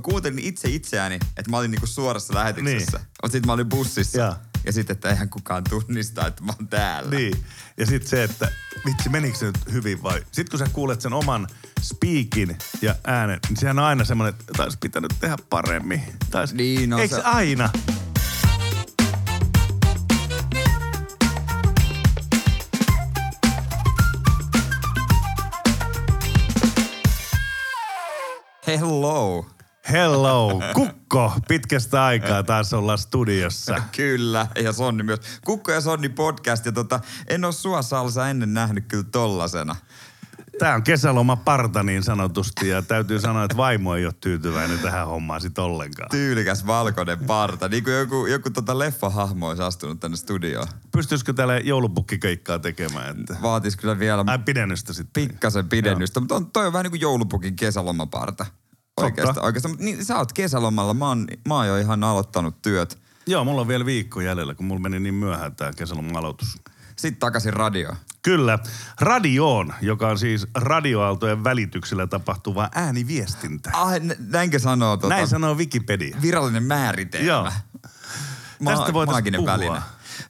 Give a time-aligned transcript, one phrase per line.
[0.00, 2.98] mä kuuntelin itse itseäni, että mä olin niinku suorassa lähetyksessä.
[2.98, 3.08] Niin.
[3.22, 4.18] Mutta sitten mä olin bussissa.
[4.18, 4.34] Joo.
[4.64, 7.10] Ja sitten, että eihän kukaan tunnista, että mä oon täällä.
[7.10, 7.44] Niin.
[7.76, 8.52] Ja sitten se, että
[8.86, 10.20] vitsi, menikö se nyt hyvin vai?
[10.32, 11.46] Sitten kun sä kuulet sen oman
[11.80, 16.02] speakin ja äänen, niin sehän on aina semmoinen, että taisi pitänyt tehdä paremmin.
[16.30, 17.22] Tais, Niin, no Eikö se...
[17.22, 17.70] aina?
[28.66, 29.46] Hello.
[29.90, 33.82] Hello, Kukko, pitkästä aikaa taas ollaan studiossa.
[33.96, 35.20] Kyllä, ja Sonni myös.
[35.44, 39.76] Kukko ja Sonni podcast, ja tota, en ole sua Salsa ennen nähnyt kyllä tollasena.
[40.58, 45.06] Tämä on kesäloma parta niin sanotusti ja täytyy sanoa, että vaimo ei ole tyytyväinen tähän
[45.06, 46.08] hommaan sit ollenkaan.
[46.10, 50.66] Tyylikäs valkoinen parta, niin kuin joku, joku tota leffahahmo olisi astunut tänne studioon.
[50.92, 53.20] Pystyisikö tälle joulupukkikeikkaa tekemään?
[53.20, 53.36] Että...
[53.42, 55.28] Vaatis kyllä vielä Ai pidennystä sitten.
[55.28, 58.46] pikkasen pidennystä, mutta on, toi on vähän niin kuin joulupukin kesälomaparta.
[59.04, 59.74] Oikeastaan, oikeastaan.
[59.78, 62.98] Niin, sä oot kesälomalla, mä oon, mä oon jo ihan aloittanut työt.
[63.26, 66.58] Joo, mulla on vielä viikko jäljellä, kun mulla meni niin myöhään tämä kesäloman aloitus.
[66.96, 67.92] Sitten takaisin radio.
[68.22, 68.58] Kyllä,
[69.00, 73.72] radioon, joka on siis radioaaltojen välityksellä tapahtuvaa ääniviestintää.
[73.76, 76.16] Ah, nä- näinkö sanoo tota, Näin sanoo Wikipedia.
[76.22, 77.26] virallinen määritelmä?
[77.26, 77.50] Joo.
[78.60, 79.52] Ma- Tästä voitais maaginen puhua.
[79.52, 79.80] väline.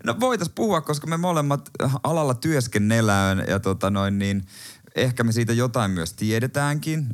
[0.05, 1.71] No voitais puhua, koska me molemmat
[2.03, 4.47] alalla työskennellään ja tota noin niin,
[4.95, 7.07] ehkä me siitä jotain myös tiedetäänkin.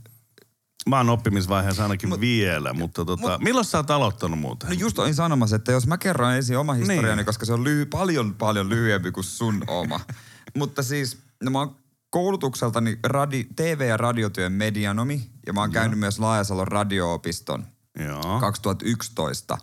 [0.88, 4.68] Mä oon oppimisvaiheessa ainakin mut, vielä, mutta tota, mut, milloin sä oot aloittanut muuten?
[4.68, 7.26] No just olin sanomassa, että jos mä kerron ensin oma historiani, Niin.
[7.26, 10.00] koska se on lyhy- paljon paljon lyhyempi kuin sun oma.
[10.58, 11.76] Mutta siis, no mä oon
[12.10, 17.66] koulutukseltani radi- TV- ja radiotyön medianomi ja mä oon käynyt myös Laajasalon radio-opiston
[18.06, 18.40] Joo.
[18.40, 19.58] 2011.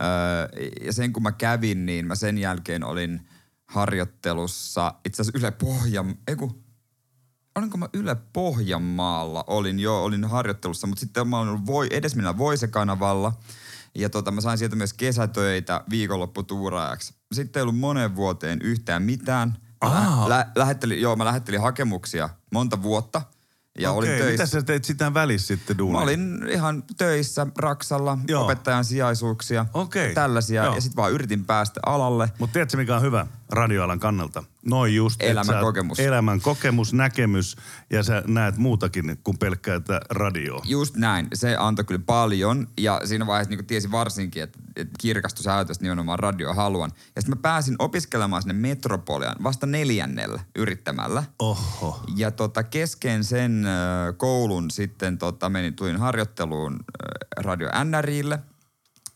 [0.00, 3.28] Öö, ja sen kun mä kävin, niin mä sen jälkeen olin
[3.66, 6.62] harjoittelussa itse asiassa Yle Pohjan, ei kun,
[7.56, 12.38] olinko mä Yle Pohjanmaalla, olin jo, olin harjoittelussa, mutta sitten mä olin ollut voi, edesmillä
[12.38, 13.32] Voise-kanavalla.
[13.94, 17.14] Ja tota, mä sain sieltä myös kesätöitä viikonlopputuuraajaksi.
[17.32, 19.56] Sitten ei ollut moneen vuoteen yhtään mitään.
[19.84, 23.22] Mä lä- lähettelin, joo, mä lähettelin hakemuksia monta vuotta.
[23.78, 24.30] Ja Okei, olin töissä.
[24.32, 25.98] mitä sä teit sitä välissä sitten duunia?
[25.98, 28.18] Mä olin ihan töissä Raksalla.
[28.28, 28.44] Joo.
[28.44, 30.14] opettajan sijaisuuksia, Okei.
[30.14, 30.64] tällaisia.
[30.64, 30.74] Joo.
[30.74, 32.30] Ja sitten vaan yritin päästä alalle.
[32.38, 34.44] Mutta tiedätkö mikä on hyvä radioalan kannalta?
[34.66, 35.22] Noin just.
[35.22, 36.00] Elämän kokemus.
[36.00, 37.56] Elämän kokemus, näkemys
[37.90, 40.62] ja sä näet muutakin kuin pelkkää tätä radioa.
[40.64, 41.28] Just näin.
[41.34, 42.68] Se antoi kyllä paljon.
[42.80, 46.90] Ja siinä vaiheessa niin tiesin varsinkin, että, että kirkastus ajatus nimenomaan radio haluan.
[47.16, 51.24] Ja sitten mä pääsin opiskelemaan sinne Metropolian vasta neljännellä yrittämällä.
[51.38, 52.04] Oho.
[52.16, 58.38] Ja tota, kesken sen ö, koulun sitten tota, menin, tulin harjoitteluun ö, Radio NRille.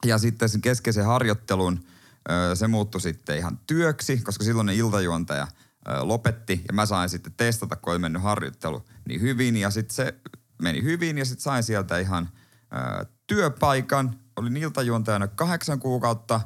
[0.04, 1.80] Ja sitten sen keskeisen harjoittelun
[2.54, 5.47] se muuttui sitten ihan työksi, koska silloin iltajuontaja
[5.88, 6.64] ö, lopetti.
[6.69, 9.56] Ja mä sain sitten testata, kun oli mennyt harjoittelu niin hyvin.
[9.56, 10.14] Ja sitten se
[10.62, 12.28] meni hyvin ja sitten sain sieltä ihan
[13.26, 14.19] työpaikan.
[14.37, 16.41] Olin iltajuontajana kahdeksan kuukautta.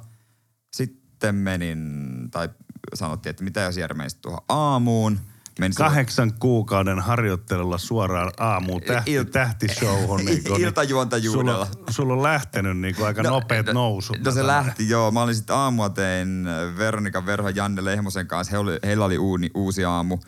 [0.76, 2.48] Sitten menin, tai
[2.94, 5.20] sanottiin, että mitä jos Jere menisit tuohon aamuun.
[5.56, 10.24] Silloin- Kahdeksan kuukauden harjoittelulla suoraan aamuun tähti, Il- tähtishowhun.
[10.24, 11.66] Niin kun, Iltajuontajuudella.
[11.66, 14.16] Sulla, sulla on lähtenyt niin kuin aika no, nopeat nousut.
[14.24, 15.10] No se lähti, joo.
[15.10, 16.46] Mä olin sitten aamua tein
[16.78, 18.50] Veronika Verho ja Janne Lehmosen kanssa.
[18.50, 20.18] He oli, heillä oli uuni, uusi aamu.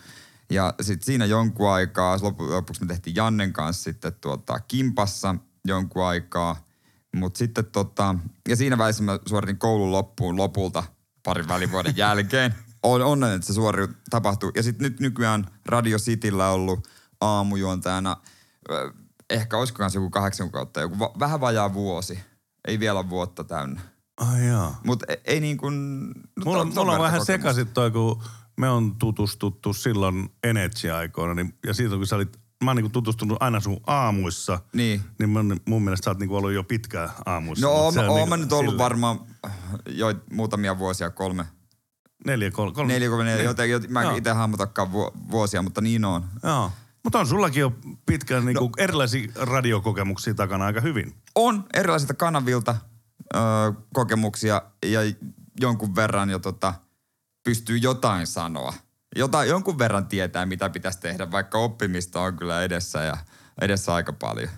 [0.50, 5.34] Ja sitten siinä jonkun aikaa, lopu, lopuksi me tehtiin Jannen kanssa sitten tuota, kimpassa
[5.64, 6.56] jonkun aikaa.
[7.16, 8.14] Mutta sitten tota,
[8.48, 10.82] ja siinä välissä mä suoritin koulun loppuun lopulta
[11.24, 12.54] parin välivuoden jälkeen.
[12.82, 14.53] On onnellinen, että se suori tapahtuu.
[14.54, 16.88] Ja sitten nyt nykyään Radio Cityllä ollut
[17.20, 18.16] aamujuontajana,
[19.31, 22.19] ehkä olisikohan se joku kahdeksan kuukautta, joku va- vähän vajaa vuosi.
[22.69, 23.81] Ei vielä vuotta täynnä.
[24.16, 24.72] Ai joo.
[24.84, 26.06] Mutta ei, ei niin kuin...
[26.09, 28.22] No Mulla, ton- on- mulla on vähän sekaisin toi, kun
[28.60, 31.34] me on tutustuttu silloin Energy-aikoina.
[31.34, 34.60] Niin, ja siitä kun sä olit, mä oon niinku tutustunut aina sun aamuissa.
[34.72, 35.00] Niin.
[35.19, 37.66] Niin mun, mun mielestä sä oot niinku ollut jo pitkään aamuissa.
[37.66, 39.20] No oon, oon niinku mä nyt ollut silleen- varmaan
[39.88, 41.44] jo muutamia vuosia, kolme,
[42.26, 42.74] Neljä, kolme.
[42.74, 43.46] kolme neljä, kolme, neljä, Niin.
[43.46, 46.24] joten, joten mä en itse hahmotakaan vu, vuosia, mutta niin on.
[46.42, 46.72] Joo.
[47.04, 47.72] Mutta on sullakin jo
[48.06, 48.70] pitkään niinku No.
[48.78, 51.14] erilaisia radiokokemuksia takana aika hyvin.
[51.34, 52.76] On erilaisilta kanavilta
[53.34, 53.38] ö,
[53.94, 55.00] kokemuksia ja
[55.60, 56.74] jonkun verran jo tota,
[57.44, 58.75] pystyy jotain sanoa.
[59.16, 63.16] Jotain, jonkun verran tietää, mitä pitäisi tehdä, vaikka oppimista on kyllä edessä ja
[63.60, 64.48] edessä aika paljon.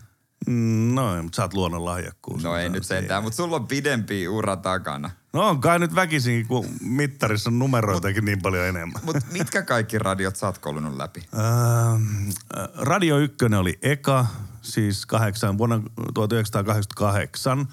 [0.47, 2.43] Mm, no, mutta sä oot luonnonlahjakkuus.
[2.43, 5.11] No ei nyt sentään, mutta sulla on pidempi ura takana.
[5.35, 9.03] No on kai nyt väkisin, kun mittarissa on numeroitakin niin paljon enemmän.
[9.05, 10.61] Mutta mitkä kaikki radiot sä oot
[10.97, 11.23] läpi?
[11.35, 12.29] Ähm,
[12.59, 14.27] äh, Radio 1 oli eka,
[14.63, 15.83] siis kahdeksan, vuonna
[16.15, 17.69] 1988.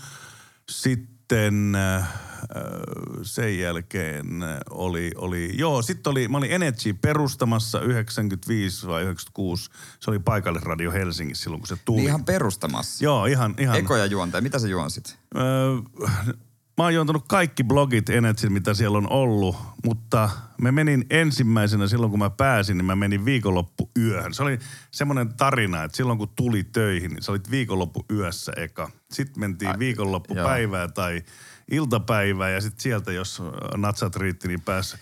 [0.69, 2.09] Sitten äh,
[3.21, 4.25] sen jälkeen
[4.69, 9.69] oli, oli joo, sitten oli, mä olin Energy perustamassa 95 vai 96.
[9.99, 11.97] Se oli paikallisradio Helsingissä silloin, kun se tuli.
[11.97, 13.03] Niin ihan perustamassa.
[13.03, 13.75] Joo, ihan, ihan.
[13.77, 14.41] Ekoja juonteja.
[14.41, 15.17] Mitä sä juonsit?
[15.35, 15.43] Öö,
[16.77, 20.29] mä oon juontanut kaikki blogit Energy, mitä siellä on ollut, mutta
[20.61, 24.33] mä menin ensimmäisenä silloin, kun mä pääsin, niin mä menin viikonloppuyöhön.
[24.33, 24.59] Se oli
[24.91, 28.89] semmoinen tarina, että silloin kun tuli töihin, niin sä olit viikonloppuyössä eka.
[29.11, 31.23] Sitten mentiin viikonloppupäivää tai
[31.71, 33.43] iltapäivää ja sitten sieltä, jos
[33.77, 34.97] natsat riitti, niin pääsi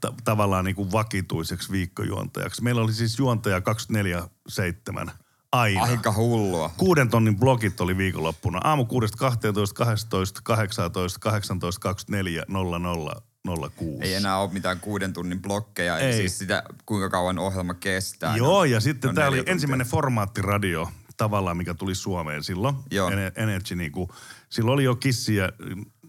[0.00, 2.62] ta- tavallaan niin kuin vakituiseksi viikkojuontajaksi.
[2.62, 3.62] Meillä oli siis juontaja
[5.06, 5.10] 24-7
[5.52, 5.82] aina.
[5.82, 6.70] Aika hullua.
[6.76, 8.60] Kuuden tonnin blogit oli viikonloppuna.
[8.64, 13.22] Aamu 6, 12, 12, 18, 18, 24, 00,
[13.76, 13.96] 06.
[14.00, 16.06] Ei enää ole mitään kuuden tunnin blokkeja, Ei.
[16.06, 18.36] eli siis sitä, kuinka kauan ohjelma kestää.
[18.36, 19.52] Joo, No, ja sitten no tämä oli tuntia.
[19.52, 22.76] ensimmäinen formaattiradio tavallaan, mikä tuli Suomeen silloin.
[22.90, 23.10] Joo.
[23.10, 24.08] Ener- Energy niinku,
[24.48, 25.48] silloin oli jo Kissi ja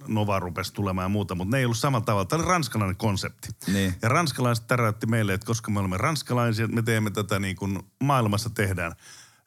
[0.07, 2.25] Nova rupesi tulemaan ja muuta, mutta ne ei ollut samalla tavalla.
[2.25, 3.47] Tämä oli ranskalainen konsepti.
[3.73, 3.95] Niin.
[4.01, 8.49] Ja ranskalaiset täräytti meille, että koska me olemme ranskalaisia, me teemme tätä niin kuin maailmassa
[8.49, 8.91] tehdään.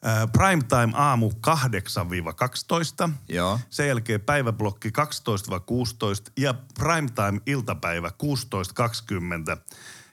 [0.05, 1.31] Äh, primetime aamu
[3.07, 3.09] 8-12.
[3.29, 3.59] Joo.
[3.69, 4.91] Sen jälkeen päiväblokki 12-16
[6.37, 8.11] ja primetime iltapäivä
[9.55, 9.57] 16-20.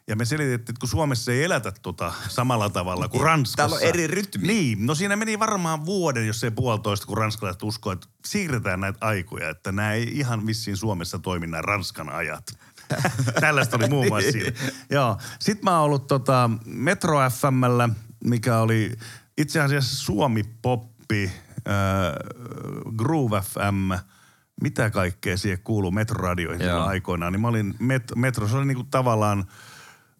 [0.07, 3.57] Ja me selitettiin, että kun Suomessa ei elätä tota samalla tavalla kuin Ranskassa.
[3.57, 4.47] Täällä on eri rytmi.
[4.47, 9.07] Niin, no siinä meni varmaan vuoden, jos ei puolitoista, kun ranskalaiset uskoo, että siirretään näitä
[9.07, 12.47] aikoja, että nämä ei ihan vissiin Suomessa toimi nämä Ranskan ajat.
[13.41, 14.53] Tällaista oli muun muassa siinä.
[14.91, 15.19] Joo.
[15.39, 17.89] Sitten mä oon ollut tota Metro FMllä,
[18.25, 18.93] mikä oli
[19.39, 21.31] itse asiassa Suomi Poppi,
[21.69, 21.73] äh,
[22.97, 23.93] Groove FM,
[24.61, 27.33] mitä kaikkea siihen kuuluu Metroradioihin aikoinaan.
[27.33, 29.39] Niin mä olin met, Metro, se oli niinku tavallaan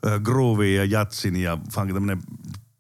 [0.07, 2.23] äh, groovin ja jatsin ja funkin tämmönen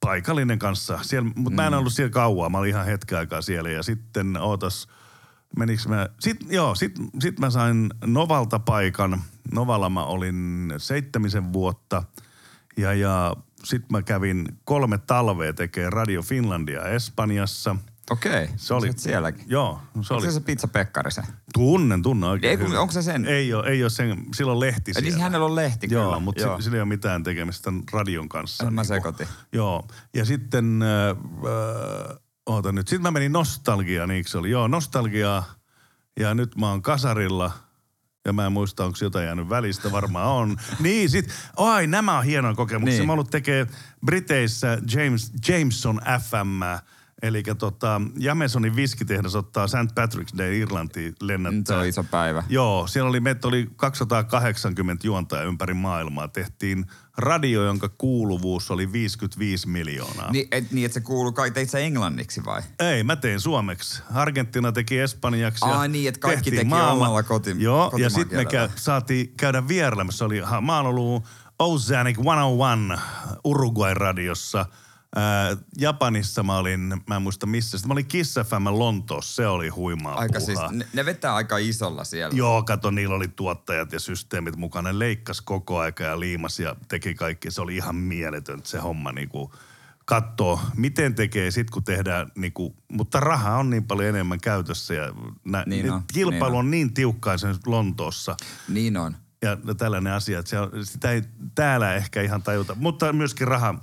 [0.00, 0.98] paikallinen kanssa.
[1.02, 1.56] Siellä, mutta mm.
[1.56, 4.88] mä en ollut siellä kauan, mä olin ihan hetken aikaa siellä ja sitten ootas,
[5.58, 9.22] meniks mä, sit, joo, sit, sit mä sain Novalta paikan.
[9.52, 12.02] Novalla mä olin seitsemisen vuotta
[12.76, 17.76] ja, ja sit mä kävin kolme talvea tekee Radio Finlandia Espanjassa.
[18.10, 19.44] Okei, Se oli sielläkin.
[19.48, 20.22] Joo, se Onko oli.
[20.26, 21.24] se se pizza Pekkarisen?
[21.54, 23.24] Tunnen, tunnen oikein Ei, kun- onko se sen?
[23.26, 25.22] Ei ole, ei ole sen, silloin lehti Eli siellä.
[25.22, 26.18] hänellä on lehti Joo, kyllä.
[26.20, 26.56] mutta Joo.
[26.56, 28.64] si- sillä ei ole mitään tekemistä tämän radion kanssa.
[28.64, 28.84] Mä niinku.
[28.84, 29.26] sekoitin.
[29.52, 32.16] Joo, ja sitten, äh, äh,
[32.46, 34.50] oota nyt, sitten mä menin Nostalgia, niin se oli?
[34.50, 35.44] Joo, Nostalgiaa,
[36.20, 37.52] ja nyt mä oon kasarilla,
[38.24, 40.56] ja mä en muista, onko jotain jäänyt välistä, varmaan on.
[40.80, 42.98] niin, sit, ai nämä on hienoja kokemuksia.
[42.98, 43.06] Niin.
[43.06, 43.66] Mä oon ollut tekee
[44.06, 46.62] Briteissä James, Jameson FM,
[47.22, 49.74] eli tota, Jamesonin viskitehdas ottaa St.
[49.74, 51.76] Patrick's Day Irlantiin lennättää.
[51.76, 52.42] Se on iso päivä.
[52.48, 56.28] Joo, siellä oli, meitä oli 280 juontajaa ympäri maailmaa.
[56.28, 56.86] Tehtiin
[57.18, 60.32] radio, jonka kuuluvuus oli 55 miljoonaa.
[60.32, 62.62] Niin, et, niin, että se kuuluu, kai teit sä englanniksi vai?
[62.78, 64.02] Ei, mä tein suomeksi.
[64.14, 65.68] Argentina teki espanjaksi.
[65.68, 69.68] ja Aa, niin, että kaikki teki omalla koti- Joo, ja sitten me käy, saatiin käydä
[69.68, 70.24] vierailemassa.
[70.24, 71.24] Oli, ha, mä oon ollut
[71.58, 73.02] Oceanic 101
[73.44, 74.66] Uruguay-radiossa.
[75.16, 77.78] Ää, Japanissa mä olin, mä en muista missä.
[77.86, 80.68] Mä olin Kiss FM Lontoossa, se oli huimaa Aika puuhaa.
[80.68, 82.36] siis, ne, ne vetää aika isolla siellä.
[82.38, 84.92] Joo, kato, niillä oli tuottajat ja systeemit mukana.
[84.92, 87.50] Ne leikkasi koko aika ja liimasi ja teki kaikki.
[87.50, 89.52] Se oli ihan mieletön se homma niinku
[90.04, 95.12] katsoo, miten tekee sit kun tehdään niinku, mutta raha on niin paljon enemmän käytössä ja
[95.44, 96.58] nä, Niin on, kilpailu niin on.
[96.58, 98.36] on niin tiukkaa sen Lontoossa
[98.68, 99.16] Niin on.
[99.42, 101.22] ja tällainen asia, että se on, sitä ei
[101.54, 103.74] täällä ehkä ihan tajuta, mutta myöskin raha.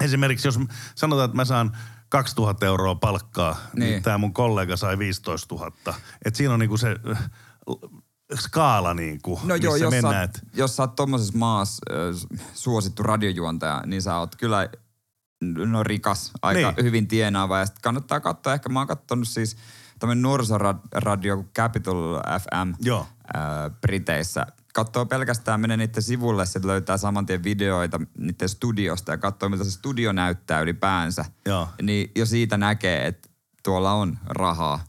[0.00, 0.58] Esimerkiksi jos
[0.94, 1.76] sanotaan, että mä saan
[2.08, 3.90] 2000 euroa palkkaa, niin, Niin.
[3.90, 5.72] niin tämä mun kollega sai 15 000.
[6.24, 7.28] Et siinä on niinku se äh,
[8.34, 10.28] skaala niinku, No joo, missä jos sä, mennään.
[10.28, 14.68] oot, et- jos sä oot tommosessa maassa äh, suosittu radiojuontaja, niin sä oot kyllä
[15.66, 16.74] no rikas, aika Niin.
[16.76, 16.84] niin.
[16.84, 17.58] hyvin tienaava.
[17.58, 19.56] Ja sit kannattaa katsoa, ehkä mä oon kattonut siis
[19.98, 21.96] tämmönen nuorisoradio kuin Capital
[22.40, 23.06] FM Joo.
[23.34, 24.46] Ää, Briteissä.
[24.74, 29.64] Katsoo pelkästään, menee niiden sivulle, sitten löytää saman tien videoita niiden studiosta ja katsoo, miltä
[29.64, 31.24] se studio näyttää ylipäänsä.
[31.46, 31.68] Joo.
[31.82, 33.28] Niin jo siitä näkee, että
[33.62, 34.84] tuolla on rahaa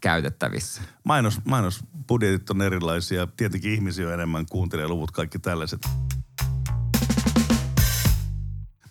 [0.00, 0.82] käytettävissä.
[1.04, 3.26] Mainos, mainosbudjetit on erilaisia.
[3.26, 5.80] Tietenkin ihmisiä on enemmän, kuuntelee luvut, kaikki tällaiset.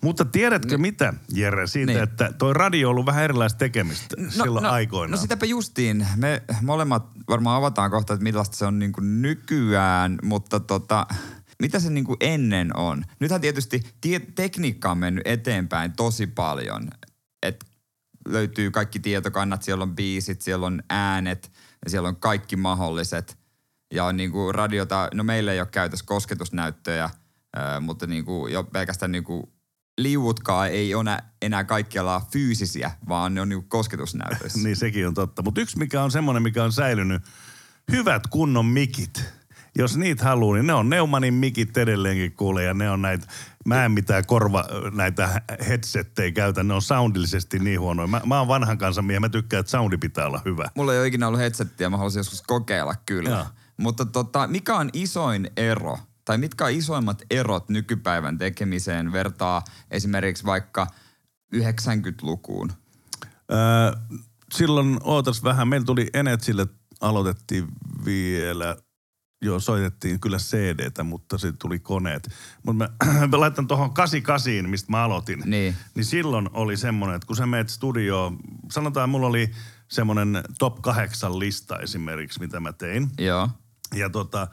[0.02, 2.02] Mutta tiedätkö mitä, Jere, siitä, Niin.
[2.02, 5.10] että toi radio on ollut vähän erilaista tekemistä silloin no, aikoinaan?
[5.10, 6.06] No sitäpä justiin.
[6.16, 11.06] Me molemmat varmaan avataan kohta, että millaista se on niin kuin nykyään, mutta tota,
[11.62, 13.04] mitä se niin kuin ennen on?
[13.20, 16.88] Nythän tietysti tie- tekniikka on mennyt eteenpäin tosi paljon.
[17.42, 17.64] Et
[18.28, 21.52] löytyy kaikki tietokannat, siellä on biisit, siellä on äänet
[21.84, 23.38] ja siellä on kaikki mahdolliset.
[23.94, 27.10] Ja on niin kuin radiota, no meillä ei ole käytössä kosketusnäyttöjä,
[27.80, 29.42] mutta niin kuin jo pelkästään niin kuin
[30.02, 34.58] liuutkaan ei ole enää kaikkialla fyysisiä, vaan ne on niin kosketusnäytöissä.
[34.64, 35.42] Niin sekin on totta.
[35.42, 37.22] Mutta yksi mikä on semmoinen, mikä on säilynyt
[37.92, 39.24] hyvät kunnon mikit.
[39.78, 43.26] Jos niitä haluaa, niin ne on Neumanin mikit edelleenkin kuulee ja ne on näitä,
[43.66, 48.06] mä en mitään korva, näitä headsetteja käytä, ne on soundillisesti niin huonoja.
[48.06, 50.70] Mä, mä oon vanhan kanssa mies, mä tykkään, että soundi pitää olla hyvä.
[50.74, 53.30] Mulla ei ole ikinä ollut headsettiä, mä haluaisin joskus kokeilla kyllä.
[53.30, 53.46] Joo.
[53.76, 60.44] Mutta tota, mikä on isoin ero, tai mitkä on isoimmat erot nykypäivän tekemiseen vertaa esimerkiksi
[60.44, 60.86] vaikka
[61.56, 62.72] 90-lukuun?
[63.52, 63.92] Öö,
[64.52, 66.66] silloin ootas vähän, meillä tuli Enetsille,
[67.00, 67.68] aloitettiin
[68.04, 68.76] vielä,
[69.42, 72.28] joo soitettiin kyllä CD-tä, mutta sitten tuli koneet.
[72.62, 75.42] Mutta mä, mä laitan tuohon 88, mistä mä aloitin.
[75.44, 75.76] Niin.
[75.94, 78.38] Niin silloin oli semmoinen, että kun sä meet studioon,
[78.70, 79.50] sanotaan mulla oli
[79.88, 83.10] semmoinen top 8 lista esimerkiksi, mitä mä tein.
[83.18, 83.48] Joo.
[83.94, 84.48] Ja tota,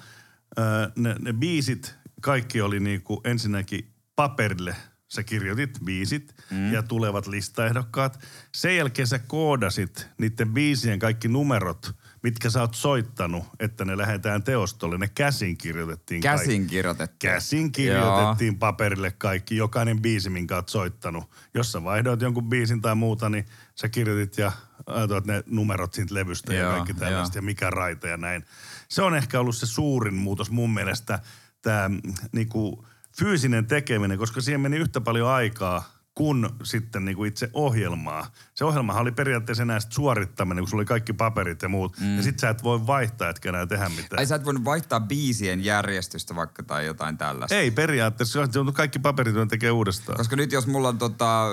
[0.96, 4.76] ne, ne biisit, kaikki oli niinku ensinnäkin paperille.
[5.08, 6.74] Sä kirjoitit biisit mm.
[6.74, 8.20] ja tulevat listaehdokkaat.
[8.56, 14.44] Sen jälkeen sä koodasit niiden biisien kaikki numerot, mitkä sä oot soittanut, että ne lähdetään
[14.44, 14.98] teostolle.
[14.98, 16.46] Ne käsin kirjoitettiin kaikki.
[16.46, 17.16] Käsin kirjoitettu.
[17.20, 21.32] Käsin kirjoitettiin paperille kaikki, jokainen biisi, minkä oot soittanut.
[21.54, 23.46] Jos sä vaihdoit jonkun biisin tai muuta, niin
[23.76, 24.52] sä kirjoitit ja
[24.86, 27.42] ajatoit ne numerot siitä levystä ja Joo, kaikki tällaista joo.
[27.42, 28.46] ja mikä raita ja näin.
[28.90, 31.20] Se on ehkä ollut se suurin muutos mun mielestä,
[31.62, 31.90] tämä
[32.32, 32.86] niinku,
[33.20, 38.32] fyysinen tekeminen, koska siihen meni yhtä paljon aikaa kuin sitten niinku itse ohjelmaa.
[38.54, 42.00] Se ohjelmahan oli periaatteessa enää suorittaminen, kun sulla oli kaikki paperit ja muut.
[42.00, 42.18] Mm.
[42.18, 44.20] Ja sit sä et voi vaihtaa, etkä enää tehdä mitään.
[44.20, 47.56] Ai sä et voinut vaihtaa biisien järjestystä vaikka tai jotain tällaista.
[47.56, 50.18] Ei periaatteessa, se on kaikki paperit, joita tekee uudestaan.
[50.18, 51.46] Koska nyt jos mulla on tota,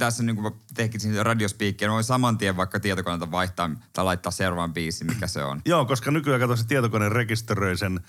[0.00, 4.32] tässä niin kuin mä tekisin radiospiikkiä, niin voin saman tien vaikka tietokoneelta vaihtaa tai laittaa
[4.32, 5.62] seuraavan biisin, mikä se on.
[5.64, 8.00] Joo, koska nykyään kato se tietokone rekisteröi sen,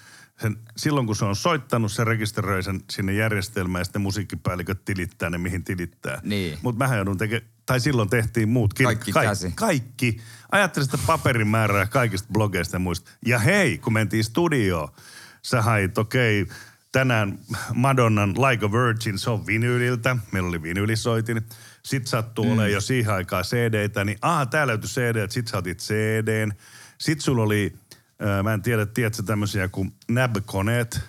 [0.42, 5.30] sen, silloin kun se on soittanut, se rekisteröi sen sinne järjestelmään ja sitten musiikkipäälliköt tilittää
[5.30, 6.20] ne, mihin tilittää.
[6.24, 6.60] Niin.
[6.62, 8.86] Mutta mähän joudun tekemään, tai silloin tehtiin muutkin.
[8.86, 9.52] Kaikki Kaik- käsi.
[9.56, 10.22] Kaikki.
[10.52, 13.12] Ajattelin sitä paperin määrää kaikista blogeista ja muista.
[13.26, 14.90] Ja hei, kun mentiin studioon,
[15.42, 16.56] sä hait, okei, okay,
[16.92, 17.40] tänään
[17.74, 20.18] Madonnan Like a Virgin, se on vinyyliltä.
[20.32, 21.42] Meillä oli vinyylisoitin.
[21.84, 22.52] Sitten sattuu mm.
[22.52, 26.52] olemaan jo siihen aikaan CD-tä, niin aha, tää löytyi CD, sit sä otit CDn.
[26.98, 27.74] Sitten sulla oli,
[28.24, 31.00] äh, mä en tiedä, tiedätkö tämmöisiä kuin NAB-koneet.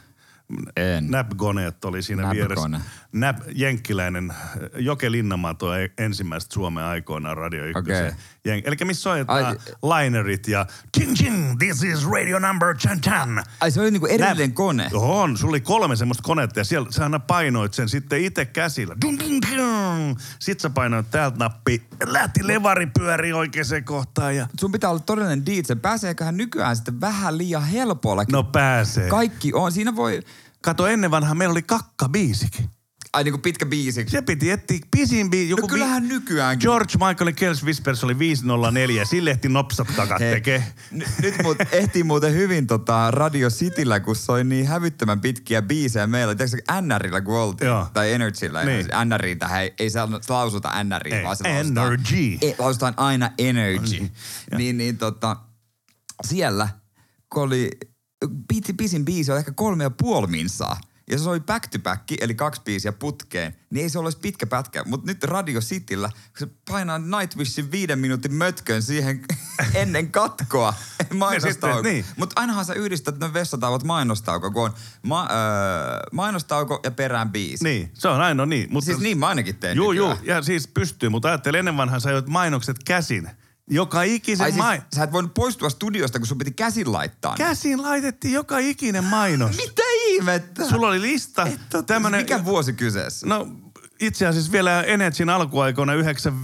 [0.77, 1.11] En.
[1.11, 2.37] NAB-koneet oli siinä NAB-kone.
[2.79, 2.81] vieressä.
[3.13, 4.35] NAB, jenkkiläinen,
[4.79, 7.79] Joke Linnamaa tuo ensimmäiset Suomen aikoinaan Radio 1.
[7.79, 8.11] Okei.
[8.49, 10.67] Jen- Eli missä soitetaan Ai- linerit ja
[10.99, 13.45] ching ching, this is radio number chan chan.
[13.61, 14.89] Ai se oli niinku erillinen Nä- kone.
[14.93, 18.95] On, sulla oli kolme semmoista konetta ja siellä sä aina painoit sen sitten itse käsillä.
[19.05, 20.17] Dun, dun, dun.
[20.39, 24.49] Sitten sä painoit täältä nappi, lähti levari pyöri oikeaan kohtaan ja...
[24.61, 25.61] Sun pitää olla todellinen DJ.
[25.83, 28.33] Pääseeköhän nykyään sitten vähän liian helpollakin?
[28.33, 29.09] No pääsee.
[29.09, 29.73] Kaikki on.
[29.73, 30.21] Siinä voi...
[30.63, 32.71] Kato, ennen vanhaa meillä oli kakkabiisikin.
[33.13, 34.05] Ai niinku pitkä biisi.
[34.09, 35.51] Se piti etsiä pisin biisi.
[35.51, 36.67] Joku No kyllähän nykyäänkin.
[36.69, 40.65] George Michael Kells Whispers oli 504 ja sille ehti nopsat kakat Hei, tekee.
[40.91, 46.07] n- nyt mut ehtii muuten hyvin tota Radio Cityllä, kun soi niin hävyttömän pitkiä biisejä
[46.07, 46.35] meillä.
[46.35, 47.69] Tiedätkö NRillä kun oltiin?
[47.69, 47.87] Joo.
[47.93, 48.65] Tai Energyllä.
[48.65, 48.87] Niin.
[49.05, 52.39] NRI tähän ei, ei se lausuta NRI, Ei, vaan se lausutaan, Energy.
[52.43, 53.97] E, lausutaan aina Energy.
[54.51, 54.59] Ja.
[54.59, 55.37] niin, niin tota,
[56.25, 56.69] siellä,
[57.33, 57.71] kun oli
[58.77, 60.81] pisin biisi, oli ehkä kolme ja puoli minsaa.
[61.11, 64.47] Ja se oli back to back, eli kaksi biisiä putkeen, niin ei se olisi pitkä
[64.47, 64.85] pätkä.
[64.87, 69.25] Mutta nyt Radio Cityllä, kun se painaa Nightwishin viiden minuutin mötkön siihen
[69.75, 70.75] ennen katkoa,
[71.15, 71.83] mainostauko.
[71.83, 72.05] niin.
[72.17, 77.65] Mutta ainahan sä yhdistät ne vessatauot mainostauko, kun on ma- öö, mainostauko ja perään biisi.
[77.65, 78.73] Niin, se on aina niin.
[78.73, 82.01] Mutta Siis niin mä ainakin teen Juu, juu, ja siis pystyy, mutta ajattelen ennen vanhaa
[82.01, 83.31] sä mainokset käsin.
[83.73, 84.83] Joka ikisen Ai siis, mai...
[84.97, 87.33] sä et voinut poistua studiosta, kun sun piti käsin laittaa.
[87.33, 87.45] ne.
[87.45, 89.57] Käsin laitettiin joka ikinen mainos.
[89.67, 90.69] Mitä ihmettä?
[90.69, 91.47] Sulla oli lista.
[91.47, 93.27] Et totta, tämmönen, Mikä vuosi kyseessä?
[93.27, 93.49] No
[94.01, 96.39] itse asiassa vielä Energyn alkuaikoina 9,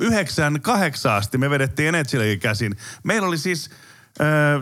[0.00, 2.76] 9 8 asti me vedettiin Energyllekin käsin.
[3.04, 3.70] Meillä oli siis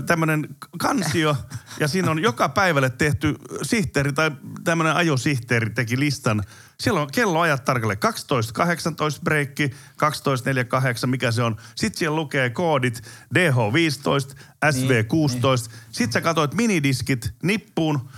[0.07, 1.37] tämmöinen kansio
[1.81, 4.31] ja siinä on joka päivälle tehty sihteeri tai
[4.65, 6.43] tämmöinen ajosihteeri teki listan.
[6.81, 11.57] Siellä on kelloajat tarkalleen 12, 18 breikki, 12, 4, 8, mikä se on.
[11.75, 13.03] Sitten siellä lukee koodit
[13.35, 15.73] DH15, SV16.
[15.93, 18.09] Sitten sä katsoit minidiskit nippuun.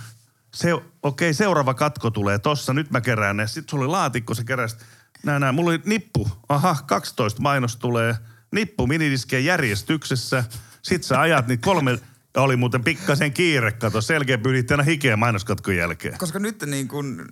[0.53, 3.47] Se, okei, okay, seuraava katko tulee tossa, nyt mä kerään ne.
[3.47, 4.77] Sitten sulla oli laatikko, se keräsi.
[5.23, 5.51] Nää, nää.
[5.51, 6.29] Mulla oli nippu.
[6.49, 8.15] Aha, 12 mainos tulee.
[8.51, 10.43] Nippu minidiskien järjestyksessä.
[10.83, 11.99] Sitten sä ajat niitä kolme,
[12.35, 16.17] ja oli muuten pikkasen kiire, kato, selkeä pyydit aina hikeä mainoskatkon jälkeen.
[16.17, 17.25] Koska nyt niin kun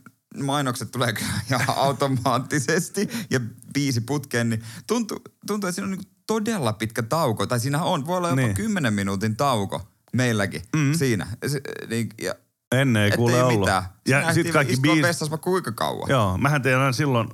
[0.43, 3.39] mainokset tulee kyllä ihan automaattisesti ja
[3.73, 7.45] biisi putkeen, niin tuntuu, tuntuu että siinä on niin todella pitkä tauko.
[7.45, 8.45] Tai siinä on, voi olla jopa Niin.
[8.47, 8.55] niin.
[8.55, 10.93] 10 minuutin tauko meilläkin mm.
[10.93, 11.27] siinä.
[11.47, 12.35] Se, niin, ja,
[12.75, 13.59] Ennen ei kuule ei ollut.
[13.59, 13.83] mitään.
[14.07, 15.03] Ja sitten kaikki biisit.
[15.03, 16.09] vessassa kuinka kauan.
[16.09, 17.29] Joo, mähän tein aina silloin,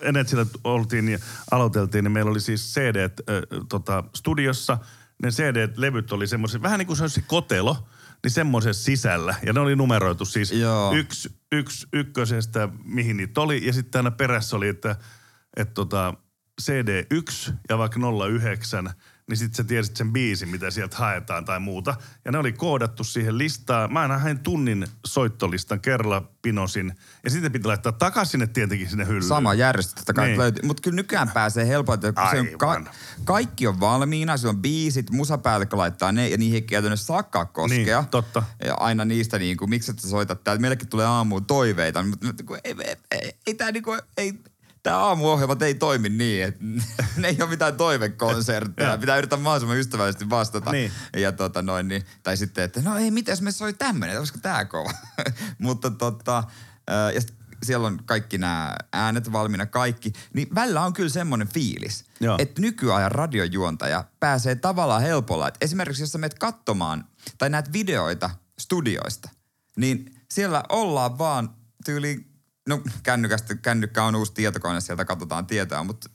[0.00, 1.18] ennen sillä oltiin ja
[1.50, 3.10] aloiteltiin, niin meillä oli siis CD äh,
[3.68, 4.78] tota, studiossa.
[5.22, 7.88] Ne CD-levyt oli semmoisia, vähän niin kuin se olisi kotelo,
[8.22, 9.34] niin semmoisen sisällä.
[9.46, 10.94] Ja ne oli numeroitu siis Joo.
[10.94, 13.66] yksi, yksi ykkösestä, mihin niitä oli.
[13.66, 14.96] Ja sitten aina perässä oli, että,
[15.56, 16.14] että tota,
[16.62, 18.90] CD1 ja vaikka 09,
[19.30, 21.94] niin sitten sä tiesit sen biisin, mitä sieltä haetaan tai muuta.
[22.24, 23.92] Ja ne oli koodattu siihen listaan.
[23.92, 26.94] Mä aina hain tunnin soittolistan, kerralla pinosin.
[27.24, 29.22] Ja sitten piti laittaa takaisin sinne tietenkin sinne hyllyyn.
[29.28, 30.38] Sama järjestys, kai Niin.
[30.38, 30.62] löytyy.
[30.66, 32.90] Mutta kyllä nykyään pääsee helposti, kun se on Aivan.
[33.24, 38.00] kaikki on valmiina, se on biisit, musapäällikkö laittaa ne ja niihin ei käytännössä saakaan koskea.
[38.00, 38.42] Niin, totta.
[38.64, 42.44] Ja aina niistä niin kuin, miksi et sä soitat täältä, meillekin tulee aamuun toiveita, mutta
[42.44, 44.40] kun ei, ei, ei, ei tää niin kuin, ei,
[44.82, 46.64] Tämä aamuohjelmat ei toimi niin, että
[47.16, 48.98] ne ei ole mitään toivekonsertteja.
[48.98, 50.72] Pitää yrittää mahdollisimman ystävällisesti vastata.
[50.72, 50.92] Niin.
[51.16, 54.64] Ja tota noin, niin, tai sitten, että no ei, mitäs me soi tämmöinen, olisiko tää
[54.64, 54.92] kova?
[55.58, 56.44] Mutta tota,
[56.88, 57.20] ää, ja
[57.62, 60.12] siellä on kaikki nämä äänet valmiina, kaikki.
[60.34, 62.36] Niin välillä on kyllä semmoinen fiilis, Joo.
[62.38, 65.48] että nykyajan radiojuontaja pääsee tavallaan helpolla.
[65.48, 67.04] Et esimerkiksi jos sä menet katsomaan
[67.38, 69.30] tai näet videoita studioista,
[69.76, 72.29] niin siellä ollaan vaan tyyli,
[72.70, 76.10] no kännykästä, kännykkä on uusi tietokone, sieltä katsotaan tietoa, mutta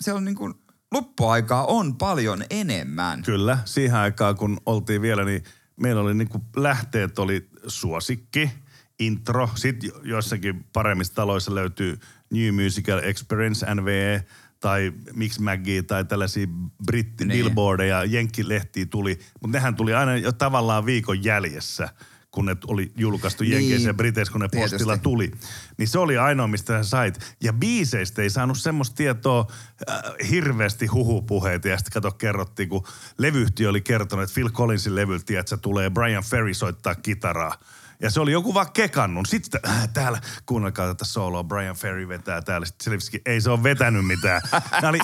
[0.00, 0.54] siellä on niin kuin,
[0.92, 3.22] loppuaikaa on paljon enemmän.
[3.22, 5.44] Kyllä, siihen aikaan kun oltiin vielä, niin
[5.80, 8.50] meillä oli niinku lähteet oli suosikki,
[8.98, 11.98] intro, sitten jo- joissakin paremmissa taloissa löytyy
[12.32, 14.24] New Musical Experience, NVE,
[14.60, 16.46] tai Mix Maggie tai tällaisia
[16.86, 17.44] britti Niin.
[17.44, 21.88] billboardeja, jenkkilehtiä tuli, mutta nehän tuli aina jo tavallaan viikon jäljessä,
[22.32, 24.74] kun ne oli julkaistu Niin, Jenkeissä ja Briteissä, kun ne tietysti.
[24.74, 25.30] postilla tuli.
[25.78, 27.36] Niin se oli ainoa, mistä sä sait.
[27.42, 29.46] Ja biiseistä ei saanut semmoista tietoa
[29.90, 31.68] äh, hirveästi huhupuheita.
[31.68, 32.86] Ja sitten kato, kerrottiin, kun
[33.18, 37.56] levyyhtiö oli kertonut, että Phil Collinsin levyltä, että se tulee Brian Ferry soittaa kitaraa.
[38.02, 39.26] Ja se oli joku vaan kekannut.
[39.28, 42.66] Sitten äh, täällä, kuunnelkaa tätä soloa, Brian Ferry vetää täällä.
[42.66, 44.42] Sitten ei se ole vetänyt mitään.
[44.72, 44.98] Nämä oli,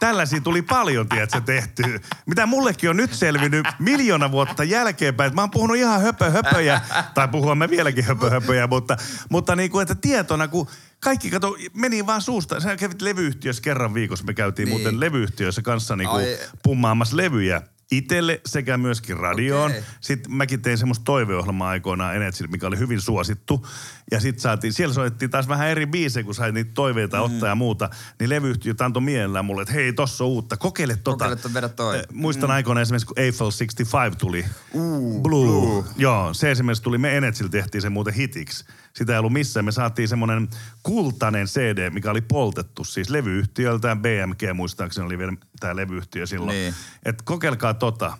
[0.00, 2.00] tällaisia tuli paljon, tiedätkö, tehty.
[2.26, 5.26] Mitä mullekin on nyt selvinnyt miljoona vuotta jälkeenpäin.
[5.26, 6.80] Että mä oon puhunut ihan höpö höpöjä,
[7.14, 8.96] tai puhumme vieläkin höpö höpöjä, mutta,
[9.30, 10.68] mutta niin kuin, että tietona, kun
[11.00, 12.60] kaikki kato, meni vaan suusta.
[12.60, 14.24] Sä kävit levyyhtiössä kerran viikossa.
[14.24, 14.76] Me käytiin Niin.
[14.78, 16.26] muuten levyyhtiössä kanssa niin kuin
[16.62, 19.70] pummaamassa levyjä itelle sekä myöskin radioon.
[19.70, 19.82] Okei.
[20.00, 23.66] Sitten mäkin tein semmoista toiveohjelmaa aikoinaan Enetsillä, mikä oli hyvin suosittu.
[24.10, 27.22] Ja sitten saatiin, siellä soitettiin taas vähän eri biisejä, kun sai niitä toiveita mm.
[27.22, 27.90] ottaa ja muuta.
[28.20, 31.24] Niin levyyhtiöt antoi mielellään mulle, että hei, tossa on uutta, kokeile tota.
[31.24, 32.02] Kokeile to- vedä toi.
[32.12, 32.54] Muistan mm.
[32.54, 34.44] aikoinaan esimerkiksi, kun Eiffel 65 tuli.
[34.72, 35.46] Uu, Blue.
[35.46, 35.84] Blue.
[35.96, 38.64] Joo, se esimerkiksi tuli, me Enetsillä tehtiin se muuten hitiksi.
[38.96, 39.64] Sitä ei ollut missään.
[39.64, 40.48] Me saatiin semmoinen
[40.82, 43.96] kultainen CD, mikä oli poltettu siis levyyhtiöltä.
[43.96, 46.48] BMG muistaakseni oli vielä tämä levyyhtiö silloin.
[46.48, 46.74] Niin.
[47.04, 48.18] Et kokeilkaa tota.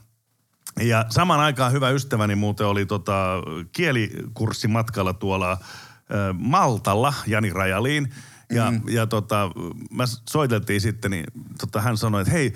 [0.81, 8.15] Ja saman aikaan hyvä ystäväni muuten oli tota kielikurssimatkalla tuolla ö, Maltalla, Jani Rajaliin.
[8.53, 8.83] Ja, mm.
[8.89, 9.51] ja tota,
[9.91, 11.25] mä soiteltiin sitten, niin
[11.61, 12.55] tota, hän sanoi, että hei,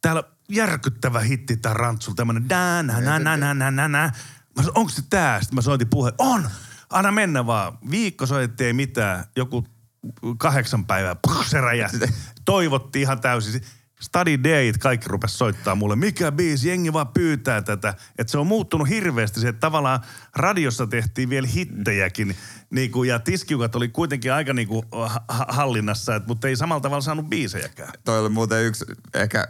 [0.00, 4.10] täällä järkyttävä hitti tää rantsul, tämmönen na na na na na na na.
[4.56, 5.40] Mä sanoin, onko se tää?
[5.40, 6.50] Sitten mä soitin puhe, on!
[6.90, 7.78] Anna mennä vaan.
[7.90, 9.64] Viikko soitettiin ei mitään, joku
[10.38, 12.06] kahdeksan päivää, puh, se räjähti.
[12.44, 13.62] Toivottiin ihan täysin.
[14.00, 17.94] Study Dayt kaikki rupes soittaa mulle, mikä biisi, jengi vaan pyytää tätä.
[18.18, 20.00] Että se on muuttunut hirveästi se, että tavallaan
[20.36, 22.36] radiossa tehtiin vielä hittejäkin.
[22.70, 24.82] Niin kuin, ja tiskiukat oli kuitenkin aika niin kuin
[25.28, 27.92] ha- hallinnassa, et, mutta ei samalla tavalla saanut biisejäkään.
[28.04, 29.48] Toi oli muuten yksi ehkä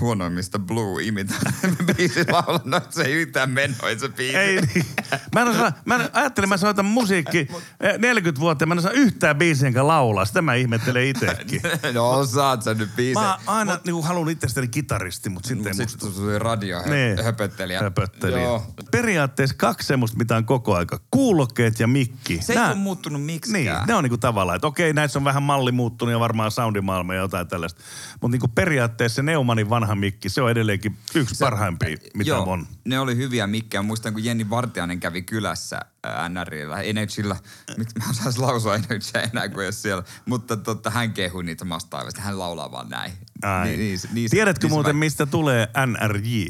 [0.00, 1.34] huonoimmista blue imita
[1.96, 2.92] biisi laulannut.
[2.92, 4.36] Se ei yhtään mennyt se biisi.
[4.36, 4.86] Ei niin.
[5.34, 7.38] Mä en osaa, mä en, ajattelin, mä soitan musiikki
[7.80, 10.24] eh, 40 vuotta ja mä en osaa yhtään biisiä enkä laulaa.
[10.24, 11.60] Sitä mä ihmettelen itsekin.
[11.94, 13.26] no osaat sä nyt biisejä.
[13.26, 16.06] Mä aina niin kuin, haluan itsestäni kitaristi, mutta sitten ei musta
[16.38, 17.24] radio Niin.
[17.24, 17.80] höpöttelijä.
[17.80, 18.42] höpöttelijä.
[18.44, 18.66] Joo.
[18.90, 21.00] Periaatteessa kaksi semmoista, mitä on koko aika.
[21.10, 22.38] Kuulokkeet ja mikki.
[22.42, 23.76] Se ei Nää- ole muuttunut miksikään.
[23.78, 27.14] Niin, ne on niinku tavallaan, että okei, näissä on vähän malli muuttunut ja varmaan soundimaailma
[27.14, 27.80] ja jotain tällaista.
[28.20, 32.50] Mutta niinku periaatteessa se Neumanin vanha mikki, se on edelleenkin yksi se, parhaimpia, mitä Joo,
[32.50, 32.66] on.
[32.84, 33.82] ne oli hyviä mikkejä.
[33.82, 35.80] Muistan, kun Jenni Vartiainen kävi kylässä
[36.28, 37.36] NRillä, Energyllä.
[37.76, 40.04] Miksi mä osais lausua Energyä enää kuin jos siellä.
[40.26, 42.20] Mutta totta, hän kehui niitä mastaivasta.
[42.20, 43.12] Hän laulaa vaan näin.
[43.42, 43.68] Ai.
[43.70, 46.44] Ni- niissä- niissä- Tiedätkö niissä muuten, mä- mistä tulee NRJ?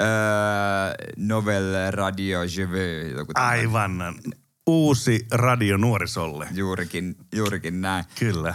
[0.00, 0.06] Öö,
[1.16, 3.12] Novel Radio Je veux.
[3.16, 3.58] joku tämmönen.
[3.60, 4.14] Aivan.
[4.66, 6.48] Uusi radio nuorisolle.
[6.54, 8.04] Juurikin, juurikin näin.
[8.18, 8.54] Kyllä.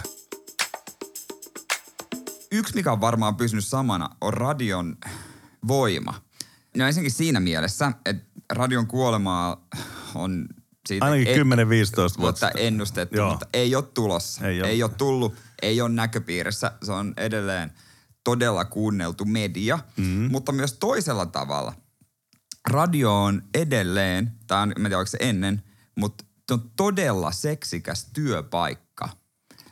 [2.54, 4.96] Yksi, mikä on varmaan pysynyt samana, on radion
[5.68, 6.22] voima.
[6.76, 9.66] No ensinnäkin siinä mielessä, että radion kuolemaa
[10.14, 10.48] on
[10.88, 12.50] siitä Ainakin et- 10-15 vuotta.
[12.50, 13.30] ennustettu, Joo.
[13.30, 14.46] mutta ei ole tulossa.
[14.48, 14.68] Ei ole.
[14.68, 16.72] ei ole tullut, ei ole näköpiirissä.
[16.82, 17.72] Se on edelleen
[18.24, 20.30] todella kuunneltu media, mm-hmm.
[20.30, 21.72] mutta myös toisella tavalla.
[22.68, 25.62] Radio on edelleen, tai en tiedä oliko se ennen,
[25.96, 29.08] mutta se on todella seksikäs työpaikka.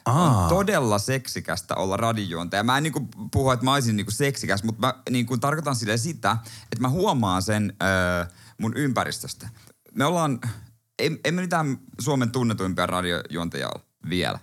[0.06, 2.62] On todella seksikästä olla radiojuontaja.
[2.62, 6.36] Mä en niinku puhu, että mä olisin niinku seksikäs, mutta mä niinku tarkoitan sille sitä,
[6.62, 8.26] että mä huomaan sen öö,
[8.58, 9.48] mun ympäristöstä.
[9.94, 10.40] Me ollaan,
[10.98, 14.38] ei, ei me mitään Suomen tunnetuimpia radiojuontajia ole vielä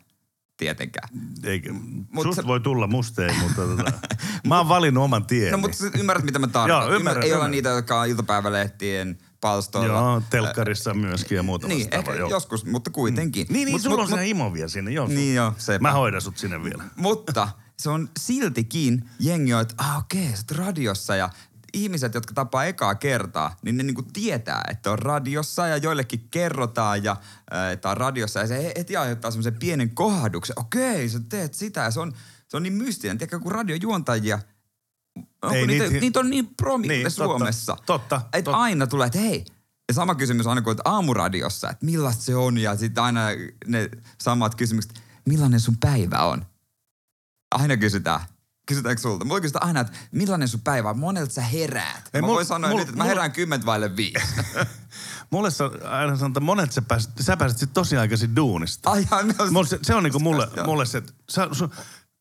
[0.57, 1.09] tietenkään.
[1.43, 1.73] Eikä,
[2.11, 3.91] Mut Sust se- voi tulla, musta ei, mutta tota,
[4.47, 5.51] mä oon valinnut oman tieni.
[5.51, 6.87] No mutta ymmärrät, mitä mä tarkoitan.
[6.87, 7.51] Joo, ymmärrän, Ei ymmärrän.
[7.51, 9.99] niitä, jotka on iltapäivälehtien palstoilla.
[9.99, 11.99] Joo, telkkarissa myöskin ja muuta Niin, vastaavaa.
[11.99, 12.29] ehkä joo.
[12.29, 13.47] joskus, mutta kuitenkin.
[13.49, 15.07] Niin, niin mut, sulla mut, on se imo vielä sinne, joo.
[15.07, 15.79] Niin joo, sepä.
[15.79, 16.83] Mä hoidan sut sinne vielä.
[16.95, 17.47] Mutta
[17.77, 21.29] se on siltikin jengi on, että ah, okei, sä oot radiossa ja
[21.73, 27.03] ihmiset, jotka tapaa ekaa kertaa, niin ne niinku tietää, että on radiossa ja joillekin kerrotaan,
[27.03, 27.15] ja,
[27.71, 28.39] että on radiossa.
[28.39, 30.59] Ja se heti aiheuttaa semmoisen pienen kohduksen.
[30.59, 32.13] Okei, sä teet sitä ja se on,
[32.47, 33.17] se on niin mystinen.
[33.17, 34.39] Tiedätkö, kun radiojuontajia,
[35.41, 37.77] onko Ei, niitä, niitä- niitä, on niin promille Niin, Suomessa.
[37.85, 38.57] totta, Että totta.
[38.57, 39.45] aina tulee, että hei,
[39.87, 43.21] ja sama kysymys aina kuin että aamuradiossa, että millaista se on ja sitten aina
[43.67, 43.89] ne
[44.21, 46.45] samat kysymykset, millainen sun päivä on?
[47.51, 48.19] Aina kysytään.
[48.67, 49.25] Kysytäänkö sulta?
[49.25, 50.99] Mulla kysytään aina, että millainen sun päivä on?
[50.99, 52.09] Monelta sä heräät?
[52.13, 54.25] Ei, mä mul- voin sanoa mul- nyt, että mä herään kymmentä vaille viisi.
[55.31, 58.89] Mulle sä aina sanon, että monet sä pääsit, sä pääsit sit tosi aikaisin duunista.
[58.89, 59.05] Ai,
[59.51, 61.73] Mulle se, se on niinku mulle, mulle se, että sä, su,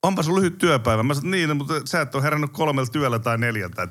[0.02, 1.02] onpa sun lyhyt työpäivä.
[1.02, 3.82] Mä sanon, niin, mutta sä et ole herännyt kolmelta työllä tai neljältä.
[3.82, 3.90] Et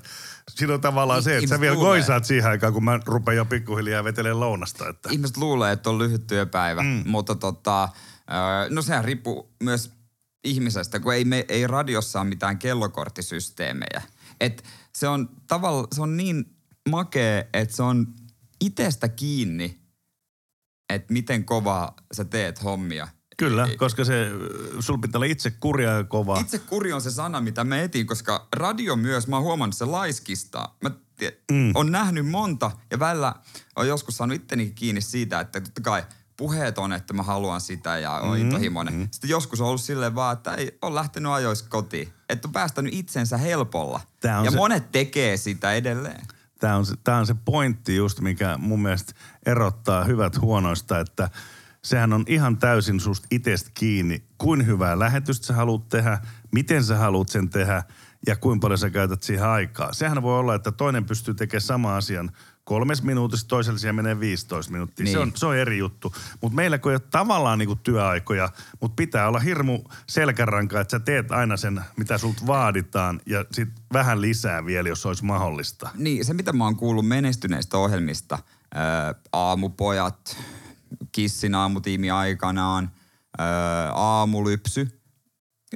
[0.50, 1.90] siinä on tavallaan se, että sä vielä luulee.
[1.90, 4.90] goisaat siihen aikaan, kun mä rupean jo pikkuhiljaa vetelemään lounasta.
[4.90, 5.10] Että.
[5.12, 7.04] Ihmiset luulee, että on lyhyt työpäivä, mm.
[7.06, 7.90] mutta tota,
[8.70, 9.92] no sehän riippuu myös
[10.44, 14.02] ihmisestä, kun ei, me, ei radiossa ole mitään kellokorttisysteemejä.
[14.42, 14.64] Et
[14.96, 16.56] se on tavalla, se on niin
[16.90, 18.08] makea, että se on
[18.62, 19.80] itsestä kiinni,
[20.90, 23.08] että miten kovaa sä teet hommia.
[23.38, 24.32] Kyllä, koska se,
[24.80, 26.40] sul pitää olla itse kurja ja kova.
[26.40, 29.86] Itse kuri on se sana, mitä mä etin, koska radio myös, mä oon huomannut, se
[29.86, 30.78] laiskistaa.
[30.82, 30.92] Mä
[31.52, 31.72] mm.
[31.76, 33.36] on nähnyt monta ja välillä
[33.76, 36.04] on joskus saanut itteni kiinni siitä, että totta kai
[36.38, 38.94] puheet on, että mä haluan sitä ja on mm, intohimoinen.
[38.94, 39.08] Mm.
[39.12, 42.14] Sitten joskus on ollut silleen vaan, että ei ole lähtenyt ajoissa kotiin.
[42.30, 44.00] Että on päästänyt itsensä helpolla.
[44.20, 46.22] Tää on ja se- monet tekee sitä edelleen.
[46.60, 49.14] Tämä on, se, tää on se pointti just, mikä mun mielestä
[49.46, 51.30] erottaa hyvät huonoista, että
[51.90, 56.20] sehän on ihan täysin susta itsestä kiinni, kuin hyvää lähetystä sä haluat tehdä,
[56.52, 57.84] miten sä haluat sen tehdä
[58.28, 59.94] ja kuinka paljon sä käytät siihen aikaa.
[59.94, 62.32] Sehän voi olla, että toinen pystyy tekemään sama asian
[62.64, 65.04] kolmes minuutissa, toisella siellä menee 15 minuuttia.
[65.04, 65.14] Niin.
[65.14, 66.14] Se, on, se on eri juttu.
[66.42, 68.50] Mutta meillä kun ei ole tavallaan niinku työaikoja,
[68.82, 73.70] mutta pitää olla hirmu selkäranka, että sä teet aina sen, mitä sulta vaaditaan ja sit
[73.94, 75.90] vähän lisää vielä, jos olisi mahdollista.
[75.96, 78.40] Niin, se mitä mä oon kuullut menestyneistä ohjelmista,
[78.74, 80.38] ää, aamupojat,
[81.12, 82.92] Kissin aamutiimi aikanaan,
[83.94, 85.02] aamulypsy,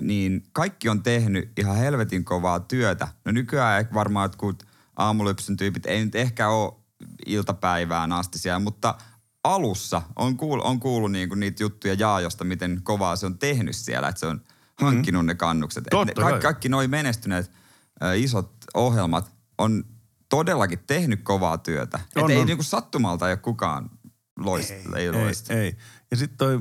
[0.01, 3.07] niin kaikki on tehnyt ihan helvetin kovaa työtä.
[3.25, 4.63] No nykyään ehkä varmaan jotkut
[4.97, 6.73] aamulypsyn tyypit ei nyt ehkä ole
[7.25, 8.95] iltapäivään asti siellä, mutta
[9.43, 14.07] alussa on kuullut, on kuullut niinku niitä juttuja Jaajosta, miten kovaa se on tehnyt siellä,
[14.07, 14.41] että se on
[14.81, 15.87] hankkinut ne kannukset.
[15.87, 16.23] Et ne, Totta kai.
[16.31, 17.51] kaikki, kaikki noi menestyneet
[18.03, 19.83] ö, isot ohjelmat on
[20.29, 21.99] todellakin tehnyt kovaa työtä.
[22.15, 22.47] On, Et ei on.
[22.47, 23.89] niinku sattumalta ei ole kukaan
[24.45, 25.53] loist, ei, ei loista.
[25.53, 25.75] Ei, ei.
[26.11, 26.59] Ja sitten toi,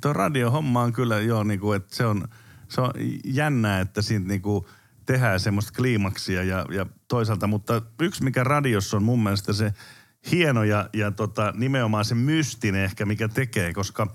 [0.00, 2.28] toi radiohomma on kyllä jo niinku, että se on,
[2.68, 2.90] se on
[3.24, 4.68] jännää, että siitä niinku
[5.06, 9.74] tehdään semmoista kliimaksia ja, ja toisaalta, mutta yksi mikä radiossa on mun mielestä se
[10.30, 14.14] hieno ja, ja tota, nimenomaan se mystinen ehkä, mikä tekee, koska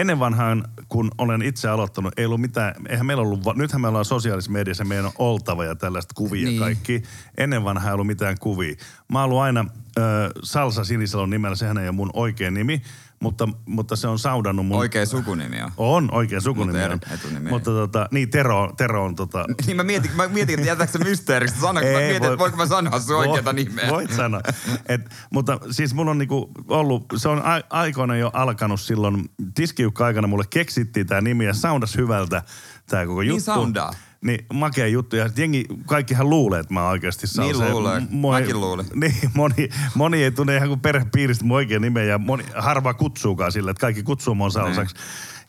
[0.00, 4.04] ennen vanhaan, kun olen itse aloittanut, ei ollut mitään, eihän meillä ollut, nythän me ollaan
[4.04, 6.58] sosiaalisessa mediassa, meidän on oltava ja tällaista kuvia Niin.
[6.60, 7.02] kaikki.
[7.38, 8.74] Ennen vanhaa ei ollut mitään kuvia.
[9.12, 10.04] Mä oon ollut aina äh,
[10.42, 12.82] Salsa Sinisalon nimellä, sehän ei ole mun oikea nimi,
[13.20, 14.78] mutta, mutta se on saudannut mun...
[14.78, 15.70] Oikea sukunimi on.
[15.76, 17.00] On, oikea sukunimi Mutta on.
[17.10, 19.44] eri- etunimi Mutta tota, niin Tero, Tero on tota...
[19.66, 21.60] Niin mä mietin, mä mietin että jätätkö se mysteeriksi.
[21.60, 23.90] Sano, mä Ei, mietin, voi- että voinko mä sanoa sun oikeata Voi- nimeä.
[23.90, 24.40] Voit sanoa.
[24.88, 25.00] Et,
[25.32, 30.44] mutta siis mulla on niinku ollut, se on a- aikoina jo alkanut silloin, tiskiukka-aikana mulle
[30.50, 32.42] keksittiin tämä nimi ja soundas hyvältä
[32.88, 33.44] tämä koko Niin juttu.
[33.44, 33.92] soundaa.
[34.20, 35.16] Niin, makea juttu.
[35.16, 37.64] Ja jengi, kaikkihan luulee, että mä oikeasti salsa.
[37.64, 38.00] Niin luulee.
[38.00, 38.86] Mäkin luulin.
[39.00, 43.52] Niin, moni, moni ei tunne ihan kuin perhepiiristä mun oikein nimeä ja moni, harva kutsuukaan
[43.52, 44.94] sillä, että kaikki kutsuu mun salsaksi.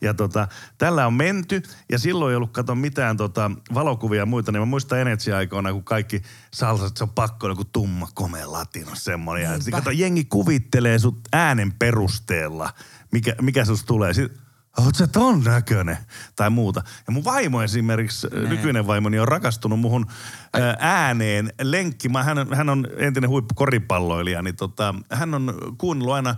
[0.01, 4.51] Ja tota, tällä on menty ja silloin ei ollut kato mitään tota, valokuvia ja muita,
[4.51, 6.21] niin mä muistan Energy-aikoina, kun kaikki
[6.53, 9.43] salsat, se on pakko joku tumma, komea latino semmoinen.
[9.43, 12.69] Ja kato, jengi kuvittelee sut äänen perusteella,
[13.11, 14.13] mikä, mikä susta tulee.
[14.13, 14.39] Sitten,
[14.77, 15.97] Oot sä ton näköinen?
[16.35, 16.81] Tai muuta.
[17.07, 18.49] Ja mun vaimo esimerkiksi, Nee.
[18.49, 20.05] nykyinen vaimoni on rakastunut muhun
[20.53, 22.09] ää, ääneen lenkki.
[22.09, 26.35] Mä, hän, on- hän on entinen huippukoripalloilija, niin tota, hän on kuunnellut aina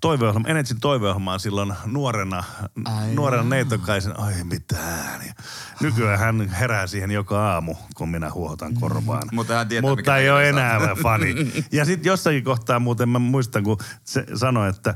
[0.00, 2.44] toiveohjelma, Energyn toiveohjelmaa silloin nuorena,
[2.84, 5.20] Ai nuorena neitokaisen, ai mitään.
[5.26, 5.34] Ja
[5.80, 9.22] nykyään hän herää siihen joka aamu, kun minä huohotan korvaan.
[9.32, 11.34] Mutta hän tietää, Mutta ei ole enää fani.
[11.72, 14.94] Ja sitten jossakin kohtaa muuten mä muistan, kun se sanoi, että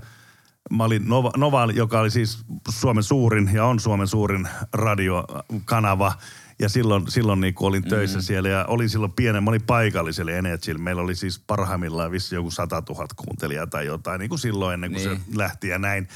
[0.70, 6.12] Mä olin Nova, Nova, joka oli siis Suomen suurin ja on Suomen suurin radiokanava.
[6.58, 8.22] Ja silloin, silloin niin olin töissä mm.
[8.22, 10.82] siellä ja olin silloin pienen, mä olin paikallisella Energyllä.
[10.82, 14.92] Meillä oli siis parhaimmillaan vissi joku 100 000 kuuntelijaa tai jotain, niin kuin silloin ennen
[14.92, 15.20] kuin niin.
[15.20, 16.08] se lähti ja näin.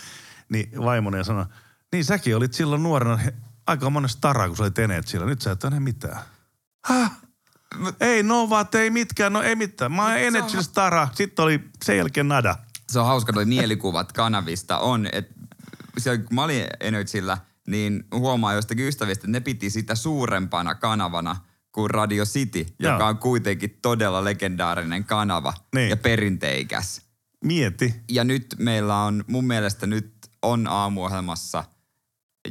[0.49, 1.47] Niin vaimoni sanoi,
[1.93, 3.19] niin säkin olit silloin nuorena
[3.67, 5.27] aika monen stara, kun sä olit Energyllä.
[5.27, 6.19] Nyt sä et ole mitään.
[6.87, 7.13] Häh?
[8.01, 9.93] Ei Novat, ei mitkään, no ei mitään.
[9.93, 11.09] Mä oon Energy Stara.
[11.15, 12.57] Sitten oli sen jälkeen nada.
[12.91, 15.35] Se on hauska, toi mielikuvat kanavista on, että
[16.05, 21.37] kun mä olin Energyllä, niin huomaa jostakin ystävistä, että ne piti sitä suurempana kanavana
[21.73, 22.93] kuin Radio City, Joo.
[22.93, 25.91] joka on kuitenkin todella legendaarinen kanava niin.
[25.91, 27.03] ja perinteikäs.
[27.45, 27.95] Mieti.
[28.09, 31.65] Ja nyt meillä on, mun mielestä nyt on aamuohjelmassa–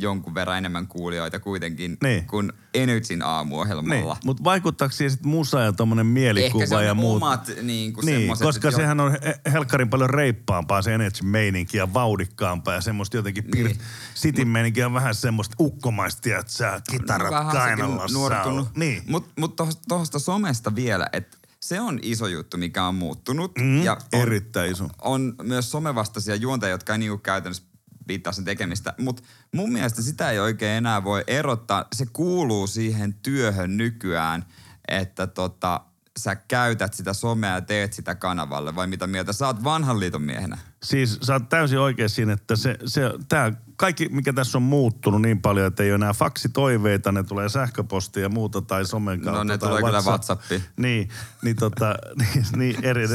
[0.02, 2.28] jonkun verran enemmän kuulijoita kuitenkin niin.
[2.28, 4.14] kuin Energyn aamuohjelmalla.
[4.14, 4.26] Niin.
[4.26, 7.16] Mutta vaikuttaako siihen sitten musa ja tuommoinen mielikuva Ehkä se ja muut?
[7.16, 8.72] omat niin kuin niin, koska jo...
[8.72, 9.18] sehän on
[9.52, 13.68] helkkarin paljon reippaampaa se Energy meininki ja vaudikkaampaa ja semmoista jotenkin niin.
[13.68, 13.80] Pir-
[14.16, 18.66] City meininki on vähän semmoista ukkomaista, että sä kitarat no, kainalossa.
[18.76, 19.04] Niin.
[19.08, 19.56] Mutta mut
[19.88, 23.58] tuosta somesta vielä, että se on iso juttu, mikä on muuttunut.
[23.58, 24.88] Mm, ja on, erittäin iso.
[25.02, 27.64] On myös somevastaisia juontajia, jotka ei niinku käytännössä
[28.10, 28.94] piittaa sen tekemistä.
[28.98, 29.24] Mutta
[29.56, 31.86] mun mielestä sitä ei oikein enää voi erottaa.
[31.96, 34.46] Se kuuluu siihen työhön nykyään,
[34.88, 35.82] että tota,
[36.20, 39.34] sä käytät sitä somea ja teet sitä kanavalle, vai mitä mieltä?
[39.34, 40.58] Sä oot vanhan liiton miehenä.
[40.84, 45.22] Siis sä oot täysin oikein siinä, että se, se, tää, kaikki mikä tässä on muuttunut
[45.22, 49.38] niin paljon, että ei ole enää faksitoiveita, ne tulee sähköpostia ja muuta tai somen kautta.
[49.38, 50.04] No ne tulee WhatsApp.
[50.04, 50.64] kyllä WhatsAppiin.
[50.78, 51.10] Niin,
[51.42, 53.08] niin, tota, niin, niin eri,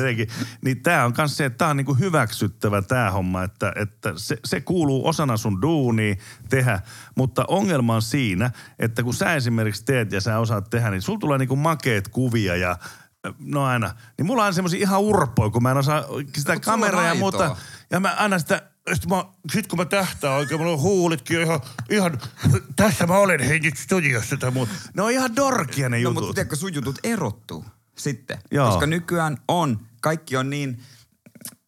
[0.65, 4.37] Niin tää on myös se, että tää on niinku hyväksyttävä tää homma, että, että se,
[4.45, 6.15] se kuuluu osana sun duunia
[6.49, 6.81] tehdä.
[7.17, 11.19] Mutta ongelma on siinä, että kun sä esimerkiksi teet ja sä osaat tehdä, niin sulla
[11.19, 12.77] tulee niinku makeet kuvia ja
[13.39, 13.91] no aina.
[14.19, 16.05] Niin mulla on semmoisia ihan urpoja, kun mä en osaa
[16.37, 17.57] sitä Mut kameraa ja muuta.
[17.91, 21.61] Ja mä aina sitä, sit, mä, sit kun mä tähtään oikein, mulla on huulitkin ihan,
[21.91, 22.21] ihan
[22.77, 24.73] tässä mä olen hei nyt studiossa tai muuta.
[24.95, 26.15] Ne on ihan dorkia ne jutut.
[26.15, 27.65] No mutta tiedätkö, sun jutut erottuu
[27.99, 28.39] sitten.
[28.51, 28.71] Joo.
[28.71, 30.83] Koska nykyään on, kaikki on niin,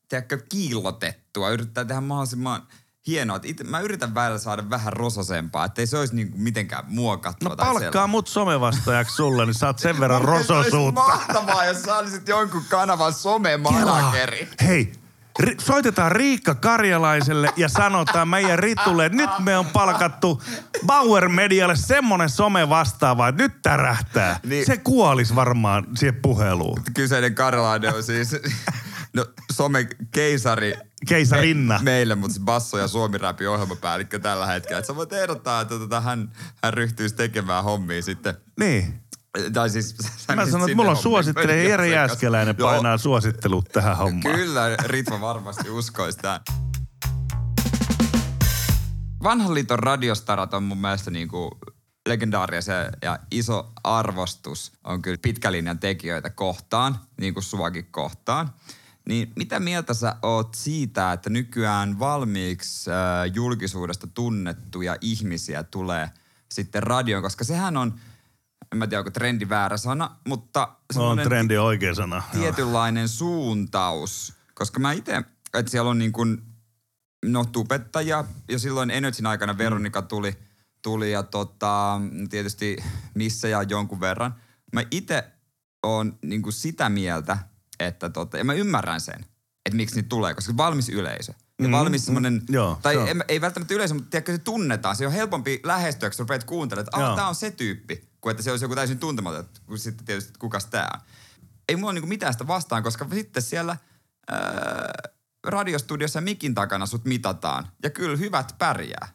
[0.09, 1.51] tiedätkö, kiillotettua.
[1.51, 2.63] Yrittää tehdä mahdollisimman
[3.07, 3.41] hienoa.
[3.43, 7.49] Itse, mä yritän välillä saada vähän rososempaa, ettei se olisi niinku mitenkään muokattua.
[7.49, 11.01] No palkkaa mut somevastaajaksi sulle, niin saat sen verran rososuutta.
[11.01, 14.49] Se mahtavaa, jos sä olisit jonkun kanavan somemanageri.
[14.67, 14.93] Hei,
[15.43, 20.43] ri- soitetaan Riikka Karjalaiselle ja sanotaan meidän Ritulle, että nyt me on palkattu
[20.87, 24.41] Bauer Medialle semmonen some vastaava, että nyt tärähtää.
[24.47, 24.67] Niin.
[24.67, 26.83] Se kuolis varmaan siihen puheluun.
[26.95, 28.37] Kyseinen Karjalainen on siis
[29.17, 30.75] No some keisari.
[31.09, 31.79] Keisarinna.
[31.79, 34.79] Me, meille, mutta se Basso ja Suomi Räpi ohjelmapäällikkö tällä hetkellä.
[34.79, 38.35] Että sä voit ehdottaa, että tota, hän, hän ryhtyisi tekemään hommia sitten.
[38.61, 39.01] Niin.
[39.53, 39.97] Tai siis...
[40.37, 44.37] Mä sanon, että mulla on suosittelija Jere Jääskeläinen painaa suosittelut tähän hommaan.
[44.37, 46.41] Kyllä, Ritva varmasti uskoisi tämän.
[49.23, 51.59] Vanhan liiton radiostarat on mun mielestä niinku
[52.09, 58.51] legendaarisia ja iso arvostus on kyllä pitkälinjan tekijöitä kohtaan, niin kuin suakin kohtaan.
[59.09, 62.97] Niin mitä mieltä sä oot siitä, että nykyään valmiiksi äh,
[63.35, 66.11] julkisuudesta tunnettuja ihmisiä tulee
[66.53, 68.01] sitten radioon, koska sehän on,
[68.77, 72.23] en mä tiedä onko trendi väärä sana, mutta no, on trendi oikea sana.
[72.33, 73.09] Tietynlainen Joo.
[73.09, 75.23] suuntaus, koska mä itse,
[75.55, 76.43] että siellä on niin kuin,
[77.25, 80.37] no tubettajia, jo silloin Energyn aikana Veronika tuli,
[80.83, 82.77] tuli ja tota, tietysti
[83.15, 84.35] missä ja jonkun verran.
[84.73, 85.25] Mä itse
[85.83, 87.39] on niin kuin sitä mieltä,
[87.81, 89.27] että tota, ja mä ymmärrän sen,
[89.67, 91.33] että miksi niitä tulee, koska valmis yleisö.
[91.63, 94.97] Ja mm, valmis mm, semmoinen, mm, tai ei, ei välttämättä yleisö, mutta tiedätkö, se tunnetaan.
[94.97, 98.43] Se on helpompi lähestyä, kun rupeat kuuntelemaan, että ah, tämä on se tyyppi, kuin että
[98.43, 100.89] se olisi joku täysin tuntematon, kun sitten tietysti, että kukas tämä
[101.69, 103.77] Ei mulla ole niinku mitään sitä vastaan, koska sitten siellä
[104.29, 104.93] ää,
[105.47, 107.69] radiostudiossa mikin takana sut mitataan.
[107.83, 109.09] Ja kyllä hyvät pärjää.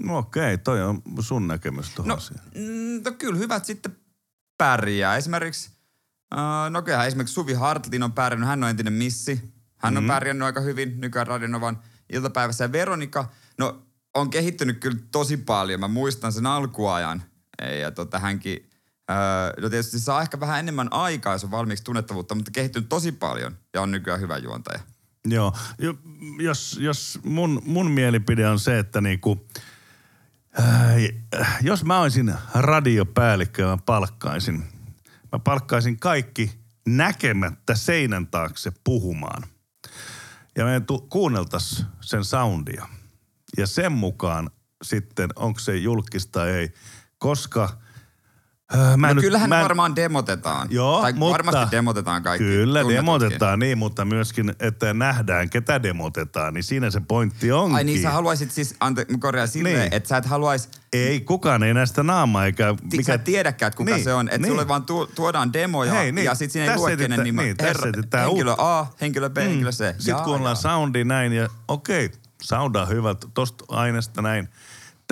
[0.00, 2.18] No okei, toi on sun näkemys tuohon no,
[2.54, 3.96] mm, no kyllä hyvät sitten
[4.58, 5.16] pärjää.
[5.16, 5.70] Esimerkiksi
[6.34, 9.52] Uh, no kyllähän esimerkiksi Suvi Hartlin on pärjännyt, hän on entinen missi.
[9.76, 10.08] Hän on mm.
[10.08, 11.78] pärjännyt aika hyvin nykyään Radionovan
[12.12, 12.64] iltapäivässä.
[12.64, 13.82] Ja Veronika, no
[14.14, 15.80] on kehittynyt kyllä tosi paljon.
[15.80, 17.22] Mä muistan sen alkuajan.
[17.80, 18.70] Ja tota, hänkin,
[19.60, 23.56] no tietysti saa ehkä vähän enemmän aikaa, jos on valmiiksi tunnettavuutta, mutta kehittynyt tosi paljon
[23.74, 24.80] ja on nykyään hyvä juontaja.
[25.24, 25.52] Joo,
[26.38, 29.46] jos, jos mun, mun mielipide on se, että niinku,
[30.60, 34.64] äh, jos mä olisin radiopäällikkö ja mä palkkaisin–
[35.32, 36.52] Mä palkkaisin kaikki
[36.86, 39.42] näkemättä seinän taakse puhumaan.
[40.56, 41.08] Ja me tu-
[42.00, 42.88] sen soundia.
[43.56, 44.50] Ja sen mukaan
[44.82, 46.72] sitten, onko se julkista ei.
[47.22, 47.68] Koska
[48.74, 50.68] Öö, mä No nyt- kyllähän mä en- varmaan demotetaan.
[50.70, 51.32] Joo, tai mutta...
[51.32, 52.44] varmasti demotetaan kaikki.
[52.44, 57.76] Kyllä demotetaan, niin, mutta myöskin, että nähdään, ketä demotetaan, niin siinä se pointti onkin.
[57.76, 59.94] Ai niin, sä haluaisit siis, ante, mä korjaan silleen, Niin.
[59.94, 62.74] että sä et haluais, Ei, kukaan ei näistä naamaa eikä...
[62.92, 63.02] mikä...
[63.02, 64.28] sä et tiedäkään, että kuka Niin, se on.
[64.28, 64.48] Että niin.
[64.52, 66.24] sulle vaan tu, tuodaan demoja Hei, niin.
[66.24, 67.42] ja sit siinä ei lue kenen nimi.
[67.42, 68.54] niin, etsitään henkilö.
[68.58, 69.74] A, henkilö B, henkilö C.
[69.76, 70.54] Sitten Jaa, kun ollaan jaa.
[70.54, 72.10] soundi näin ja okei,
[72.42, 74.48] sound on hyvä, tosta aineesta näin.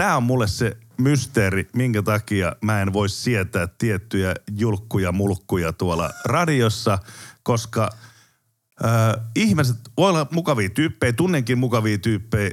[0.01, 6.11] Tämä on mulle se mysteeri, minkä takia mä en voi sietää tiettyjä julkkuja mulkkuja tuolla
[6.25, 6.99] radiossa,
[7.43, 7.91] koska
[8.85, 12.51] äh, ihmiset voi olla mukavia tyyppejä, tunnenkin mukavia tyyppejä,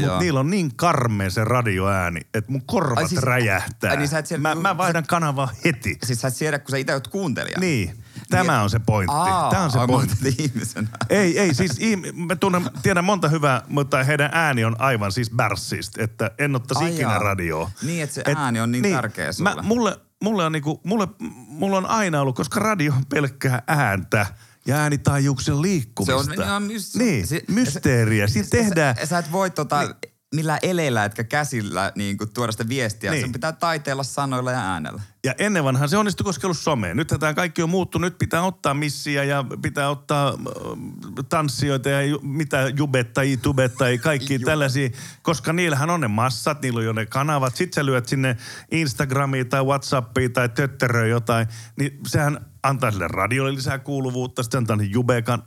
[0.00, 3.90] mutta niillä on niin karmea se radioääni, että mun korvat Ai siis- räjähtää.
[3.90, 5.98] ai niin sä et siellä- mä, mä vaihdan kanavaa heti.
[6.04, 7.58] Siis sä et siedä, kun sä itse oot kuuntelija.
[7.60, 9.14] Niin, tämä on se pointti.
[9.16, 10.34] Aa, Tämä on se pointti.
[10.38, 10.88] ihmisenä.
[11.10, 15.30] Ei, ei, siis ihm- mä tunnen, tiedän monta hyvää, mutta heidän ääni on aivan siis
[15.30, 17.18] bärssistä, että en ottaisi Ai ikinä jaa.
[17.18, 17.70] radioa.
[17.82, 19.54] Niin, että se ääni on niin tärkeä sulle.
[19.54, 21.08] Mä, mulle, mulle, on niinku, mulle,
[21.48, 24.26] mulle on aina ollut, koska radio on pelkkää ääntä
[24.66, 26.24] ja äänitaajuuksien liikkumista.
[26.34, 28.26] Se on ihan mys- Niin, se- mysteeriä.
[28.26, 28.96] Siinä tehdään...
[28.96, 29.94] Sä, sä et voi tota, niin.
[30.34, 33.10] Millään eleillä etkä käsillä niin kuin, tuoda sitä viestiä.
[33.10, 33.22] Niin.
[33.22, 35.02] Sen pitää taiteella sanoilla ja äänellä.
[35.24, 36.94] Ja ennen vanhaan se onnistui, koska ollut somea.
[36.94, 38.06] Nyt tämä kaikki on muuttunut.
[38.06, 44.34] Nyt pitää ottaa missiä ja pitää ottaa äh, tanssijoita ja ju, mitä jubettajia, tubettajia, kaikki
[44.34, 44.44] Jube.
[44.44, 44.90] tällaisia.
[45.22, 47.56] Koska niillähän on ne massat, niillä on jo ne kanavat.
[47.56, 48.36] Sitten sä lyöt sinne
[48.70, 51.46] Instagramiin tai Whatsappiin tai tötteröön jotain.
[51.76, 54.42] Niin sehän antaa sille radiolle lisää kuuluvuutta.
[54.42, 55.42] Sitten antaa jubekan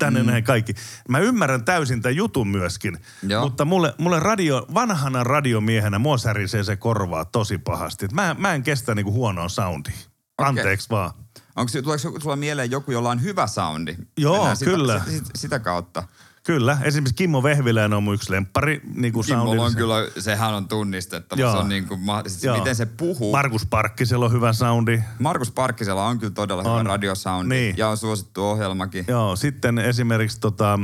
[0.00, 0.26] tänne mm.
[0.26, 0.74] näin kaikki.
[1.08, 2.98] Mä ymmärrän täysin tämän jutun myöskin.
[3.22, 3.44] Joo.
[3.44, 8.08] Mutta mulle, mulle radio, vanhana radiomiehenä mua särisee se korvaa tosi pahasti.
[8.12, 9.94] Mä, mä en kestä niinku huonoa soundia.
[10.38, 11.10] Anteeksi vaan.
[11.56, 13.96] Onko tuleeko sulla mieleen joku, jolla on hyvä soundi?
[14.18, 14.98] Joo, Mennään sitä, kyllä.
[14.98, 16.02] Sitä, sitä, sitä kautta.
[16.42, 18.80] Kyllä, esimerkiksi Kimmo Vehviläinen on mun yksi lemppari.
[18.94, 21.40] Niin kuin Kimmolla on kyllä, sehän on tunnistettava.
[21.40, 21.52] Joo.
[21.52, 22.58] Se on niin kuin, siis Joo.
[22.58, 23.32] miten se puhuu.
[23.32, 25.02] Markus Parkkisella on hyvä soundi.
[25.18, 26.80] Markus Parkkisella on kyllä todella On.
[26.80, 27.54] hyvä radiosoundi.
[27.54, 27.76] Niin.
[27.76, 29.04] Ja on suosittu ohjelmakin.
[29.08, 30.78] Joo, sitten esimerkiksi tota,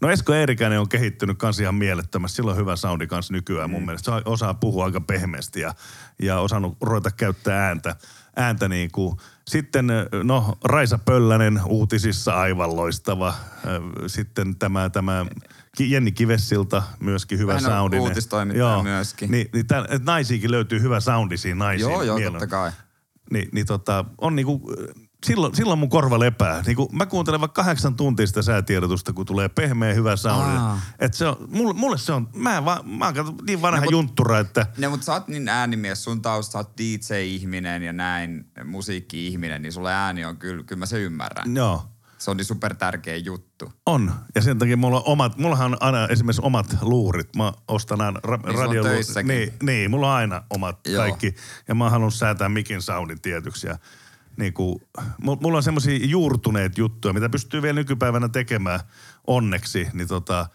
[0.00, 2.36] no Esko Eerikäinen on kehittynyt kans ihan mielettömästi.
[2.36, 4.12] Sillä on hyvä soundi kans nykyään mun mielestä.
[4.18, 5.74] Se osaa puhua aika pehmeästi ja,
[6.22, 7.96] ja osannut ruveta käyttää ääntä.
[8.36, 9.16] Ääntä niin kuin.
[9.48, 9.86] Sitten
[10.24, 13.34] no Raisa Pöllänen uutisissa aivan loistava.
[14.06, 15.26] Sitten tämä, tämä
[15.78, 19.30] Jenni Kivessilta myöskin hyvä Hän uutistoimittaja myöskin.
[19.30, 21.90] Niin, niin et naisiinkin löytyy hyvä soundi siinä naisiin.
[21.90, 22.70] Joo, joo, totta kai.
[23.30, 24.72] Niin, niin tota, on niinku,
[25.26, 26.62] silloin, silloin mun korva lepää.
[26.66, 30.56] Niinku, mä kuuntelen vaikka kahdeksan tuntia sitä säätiedotusta, kun tulee pehmeä hyvä soundi.
[30.56, 30.80] Aa.
[30.98, 34.38] Et se on, mulle, mulle se on, mä, vaan, mä oon niin vanha No, junttura,
[34.38, 39.62] että Ne, mutta sä oot niin äänimies, sun tausta, sä oot DJ-ihminen ja näin, musiikki-ihminen,
[39.62, 41.56] niin sulle ääni on kyllä, kyllä mä se ymmärrän.
[41.56, 41.82] joo,
[42.18, 43.72] Se on niin super tärkeä juttu.
[43.86, 44.12] on.
[44.34, 47.36] Ja sen takia mulla on omat, mullahan on aina esimerkiksi omat luurit.
[47.36, 49.06] Mä ostan aina ra- Niin radioluurit.
[49.24, 51.02] Niin, niin, mulla on aina omat Joo.
[51.02, 51.34] kaikki.
[51.68, 53.66] Ja mä oon halunnut säätää mikin soundin tietyksi.
[53.66, 53.78] Ja
[54.36, 54.82] niin kuin,
[55.22, 58.80] mulla on semmoisia juurtuneet juttuja, mitä pystyy vielä nykypäivänä tekemään
[59.26, 59.88] onneksi.
[59.92, 60.46] Niin tota,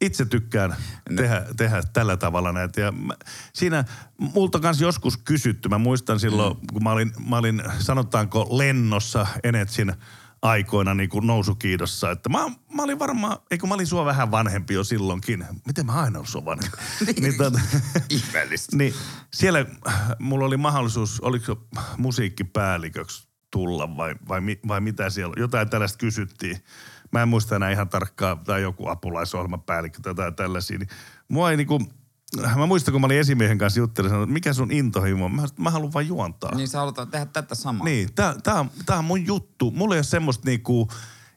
[0.00, 0.76] itse tykkään
[1.10, 1.16] No.
[1.16, 2.80] tehdä, tehdä tällä tavalla näitä.
[2.80, 3.14] Ja mä,
[3.52, 3.84] siinä
[4.18, 5.68] multa kanssa joskus kysytty.
[5.68, 6.66] Mä muistan silloin, mm.
[6.72, 9.92] kun mä olin, mä olin, sanotaanko lennossa Enetsin
[10.46, 12.38] aikoina niin kuin nousukiidossa, että mä,
[12.74, 15.46] mä olin varmaan, eikö mä olin sua vähän vanhempi jo silloinkin.
[15.66, 16.76] Miten mä aina ollut sua vanhempi?
[17.20, 17.60] niin, tota,
[18.10, 18.76] Ihmeellistä.
[18.76, 18.94] niin
[19.34, 21.56] siellä äh, mulla oli mahdollisuus, oliko se
[21.96, 26.64] musiikkipäälliköksi tulla vai, vai, vai mitä siellä, jotain tällaista kysyttiin.
[27.12, 30.78] Mä en muista enää ihan tarkkaan, tai joku apulaisohjelmapäällikkö tai tällaisia.
[30.78, 30.88] Niin
[31.28, 31.80] mua ei niinku,
[32.56, 35.36] mä muistan kun mä olin esimiehen kanssa juttelin, sanoin, että mikä sun intohimo on?
[35.36, 36.54] Mä, mä haluan vain juontaa.
[36.54, 37.84] Niin sä haluat tehdä tätä samaa.
[37.84, 39.70] Niin, tää, tää, on, tää on mun juttu.
[39.70, 40.88] Mulla ei ole semmoista niinku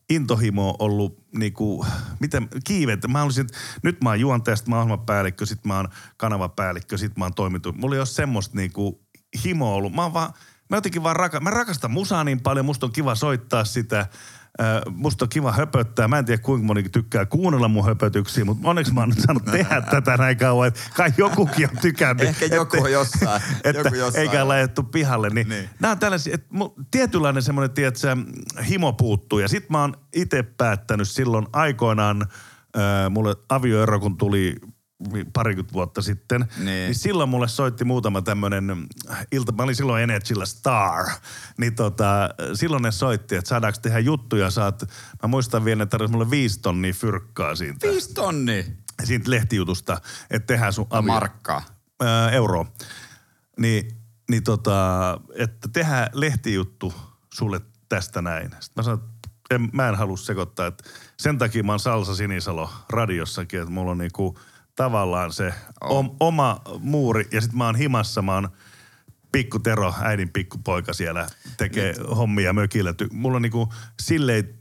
[0.09, 1.85] intohimoa ollut niinku,
[2.19, 3.07] miten, kiivettä.
[3.07, 6.97] Mä haluaisin, että nyt mä oon juontaja, sit mä oon ohjelmapäällikkö, sit mä oon kanavapäällikkö,
[6.97, 7.73] sit mä oon toimitu.
[7.73, 9.01] Mulla ei ole semmoista niinku
[9.43, 9.93] himoa ollut.
[9.93, 10.33] Mä oon vaan,
[10.69, 14.07] mä jotenkin vaan raka, mä rakastan musaa niin paljon, musta on kiva soittaa sitä.
[14.95, 16.07] Musta on kiva höpöttää.
[16.07, 19.45] Mä en tiedä kuinka moni tykkää kuunnella mun höpötyksiä, mutta onneksi mä oon nyt saanut
[19.45, 22.27] tehdä tätä näin kauan, että kai jokukin on tykännyt.
[22.27, 23.41] Ehkä joku Että- jossain.
[23.63, 24.21] että joku jossain.
[24.21, 25.29] eikä laitettu pihalle.
[25.29, 25.69] Niin, Niin.
[25.79, 26.47] Nämä on tällaisia, että
[26.91, 28.15] tietynlainen semmoinen, tiedätkö,
[28.69, 29.39] himo puuttuu.
[29.39, 34.55] Ja sit mä oon itse päättänyt silloin aikoinaan, äh, mulle avioero kun tuli
[35.33, 36.65] parikymmentä vuotta sitten, Niin.
[36.65, 36.95] niin.
[36.95, 38.87] silloin mulle soitti muutama tämmöinen
[39.31, 41.05] ilta, mä olin silloin Energyllä Star,
[41.57, 44.81] niin tota, silloin ne soitti, että saadaanko tehdä juttuja, saat,
[45.23, 48.65] mä muistan vielä, että tarvitsi mulle viisi tonnia fyrkkaa siitä, Viisi tonni
[49.03, 51.61] siitä lehtijutusta, että tehdään sun avio, markkaa.
[52.01, 52.65] ää, euroa.
[53.59, 53.97] Niin,
[54.29, 56.93] niin tota, että tehdään lehtijuttu
[57.33, 58.49] sulle tästä näin.
[58.59, 59.01] Sitten mä sanoin,
[59.51, 60.83] en, mä en halua sekoittaa, että
[61.17, 64.39] sen takia mä oon Salsa Sinisalo radiossakin, että mulla on niinku
[64.83, 65.97] tavallaan se On.
[65.97, 68.49] om, oma muuri ja sitten mä oon himassa, mä oon
[69.31, 71.27] pikku Tero, äidin pikkupoika siellä
[71.57, 72.93] tekee hommia mökillä.
[73.11, 74.53] Mulla on niinku silleen,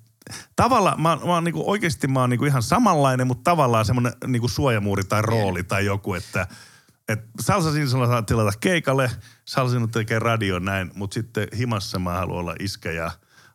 [0.57, 4.49] tavallaan, mä, mä oon niinku, oikeasti mä oon niinku ihan samanlainen, mutta tavallaan semmoinen niinku
[4.49, 6.47] suojamuuri tai rooli tai joku, että
[7.09, 9.11] et Salsa Sinisellä saa tilata keikalle,
[9.45, 13.11] Salsa tekee radio näin, mutta sitten himassa mä haluan olla iskä ja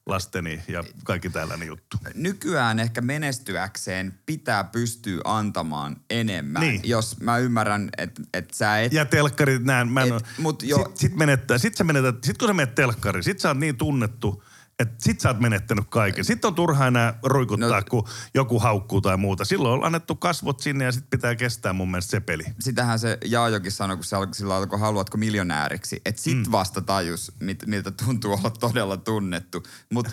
[0.05, 1.97] lasteni ja kaikki tällainen juttu.
[2.15, 6.61] nykyään ehkä menestyäkseen pitää pystyä antamaan enemmän.
[6.61, 6.81] Niin.
[6.83, 8.93] Jos mä ymmärrän, että et sä et...
[8.93, 9.87] Ja telkkarit näin.
[9.87, 12.53] Mä en Et, oo- mut jo- sit, sit, menettää, sit, sä menetät, sit kun sä
[12.53, 14.43] menet telkkariin, sit sä oot niin tunnettu,
[14.79, 16.25] että sit sä oot menettänyt kaiken.
[16.25, 19.45] Sitten on turha enää ruikuttaa, no, kun joku haukkuu tai muuta.
[19.45, 22.43] Silloin on annettu kasvot sinne ja sit pitää kestää mun mielestä se peli.
[22.59, 26.01] Sitähän se Jaajokin sanoi, kun se alkoi sillä alkoi, haluatko miljonääriksi.
[26.05, 26.51] Että sit mm.
[26.51, 29.63] vasta tajus, mit, miltä tuntuu olla todella tunnettu.
[29.93, 30.11] Mutta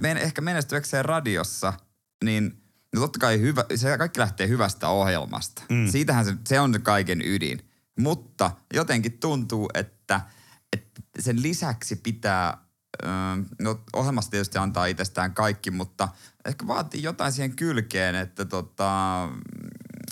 [0.00, 1.72] men, ehkä menestyäkseen radiossa,
[2.24, 2.62] niin
[2.94, 5.62] no totta kai hyvä, se kaikki lähtee hyvästä ohjelmasta.
[5.68, 5.88] Mm.
[5.90, 7.68] Siitähän se, se on se kaiken ydin.
[7.98, 10.20] Mutta jotenkin tuntuu, että,
[10.72, 12.58] että sen lisäksi pitää,
[13.58, 16.08] no ohjelmasta tietysti antaa itsestään kaikki, mutta
[16.44, 19.28] ehkä vaatii jotain siihen kylkeen, että tota,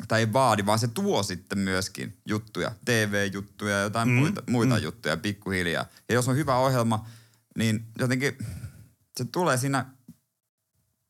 [0.09, 4.77] tai ei vaadi, vaan se tuo sitten myöskin juttuja, TV-juttuja ja jotain mm, muita, muita
[4.77, 4.83] mm.
[4.83, 5.87] juttuja pikkuhiljaa.
[6.09, 7.07] Ja jos on hyvä ohjelma,
[7.59, 8.39] niin jotenkin
[9.17, 9.87] se tulee siinä,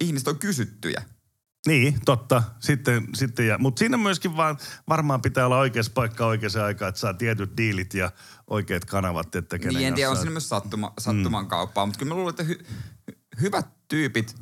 [0.00, 1.02] ihmiset on kysyttyjä.
[1.66, 2.42] Niin, totta.
[2.58, 4.58] Sitten, sitten ja, mutta siinä myöskin vaan
[4.88, 8.10] varmaan pitää olla oikeassa paikka oikeaan aikaan, että saa tietyt diilit ja
[8.46, 11.48] oikeat kanavat, että kenen Niin en tiedä, on siinä myös sattuma, sattuman mm.
[11.48, 12.58] kauppaa, mutta kyllä mä luulen, että hy,
[13.06, 14.36] hy, hyvät tyypit,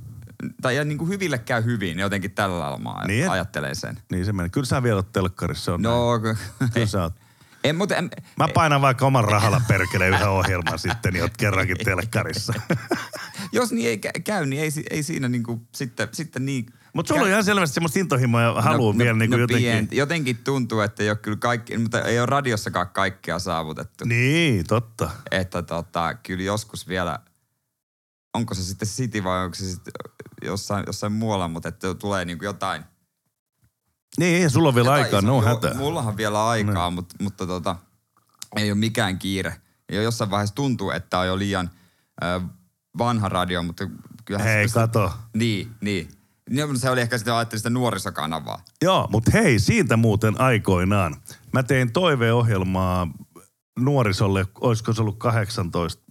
[0.63, 3.99] tai ja niin kuin hyville käy hyvin, jotenkin tällä lailla Niin, ajattelen sen.
[4.13, 4.49] Niin se menee.
[4.49, 5.95] Kyllä sä vielä oot telkkarissa, on näin.
[5.95, 7.15] No, ky- Kyllä sä oot.
[7.65, 11.77] en, mutta en, Mä painan vaikka oman rahalla perkele yhden ohjelman sitten, niin oot kerrankin
[11.85, 12.53] telkkarissa.
[13.53, 16.67] jos niin ei kä- käy, niin ei, ei siinä niinku sitten, sitten niin...
[16.95, 19.89] Mutta sulla on ihan selvästi semmoista intohimoa ja halua no, vielä niin kuin jotenkin.
[19.89, 24.05] pien- jotenkin tuntuu, että ei ole kyllä kaikki, mutta ei ole radiossakaan kaikkea saavutettu.
[24.05, 25.11] Niin, totta.
[25.31, 27.19] Että tota, kyllä joskus vielä,
[28.35, 29.93] onko se sitten City vai onko se sitten
[30.43, 32.85] jossain, jossain muualla, mutta että tulee niinku jotain.
[34.19, 35.75] Niin, sulla on vielä jotain aikaa, no joo, hätä.
[35.75, 37.77] Mullahan vielä aikaa, mutta, mutta tota,
[38.57, 39.57] ei ole mikään kiire.
[39.93, 41.71] Ja jossain vaiheessa tuntuu, että on jo liian
[42.25, 42.41] ö,
[42.99, 43.87] vanha radio, mutta
[44.25, 45.13] kyllähän Hei, se, kato.
[45.35, 46.09] Niin, niin.
[46.51, 46.79] niin.
[46.79, 48.63] Se oli ehkä sitä, ajattelin sitä nuorisokanavaa.
[48.83, 51.17] Joo, mutta hei, siitä muuten aikoinaan.
[51.53, 53.09] Mä tein toiveohjelmaa
[53.79, 56.03] nuorisolle, olisiko se ollut 18,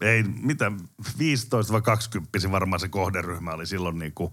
[0.00, 0.72] ei mitä,
[1.18, 4.32] 15 vai 20 varmaan se kohderyhmä oli silloin niin kuin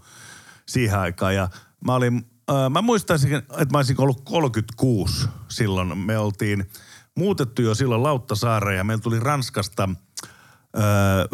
[0.66, 1.36] siihen aikaan.
[1.36, 1.50] Ja
[1.86, 2.16] mä olin,
[2.52, 5.98] äh, mä muistaisin, että mä olisin ollut 36 silloin.
[5.98, 6.70] Me oltiin
[7.16, 9.90] muutettu jo silloin Lauttasaareen ja meillä tuli Ranskasta
[10.78, 11.28] Öö,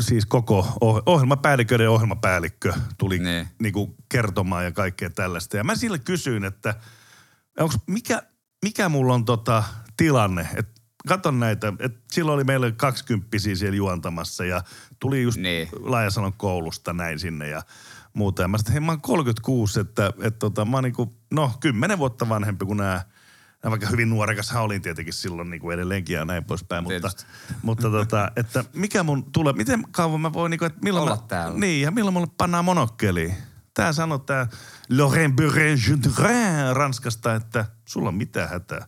[0.00, 3.48] siis koko oh- ohjelmapäälliköiden ohjelmapäällikkö tuli Niin.
[3.62, 5.56] niinku kertomaan ja kaikkea tällaista.
[5.56, 6.74] Ja mä sille kysyin, että
[7.60, 8.22] onks, mikä,
[8.64, 9.64] mikä mulla on tota
[9.96, 14.62] tilanne, että katon näitä, että silloin oli meillä kaksikymppisiä siellä juontamassa ja
[14.98, 15.68] tuli just Niin.
[15.80, 17.62] Laajasalon koulusta näin sinne ja
[18.14, 18.42] muuta.
[18.42, 21.52] Ja mä sanoin, että hei mä oon 36, että, että tota, mä oon niinku, no
[21.60, 23.02] kymmenen vuotta vanhempi kuin nämä
[23.64, 27.10] Ja vaikka hyvin nuorekashan olin tietenkin silloin niin kuin edelleenkin ja näin poispäin, mutta,
[27.62, 31.20] mutta tota, että mikä mun tulee, miten kauan mä voin, niin kuin, että milloin Olla
[31.20, 31.58] mä, täällä.
[31.58, 33.34] Niin, ja milloin mulle pannaan monokkeliin.
[33.74, 34.46] Tää sanoo tää
[34.90, 35.78] Laurent Buren
[36.72, 38.86] Ranskasta, että sulla on mitään hätää.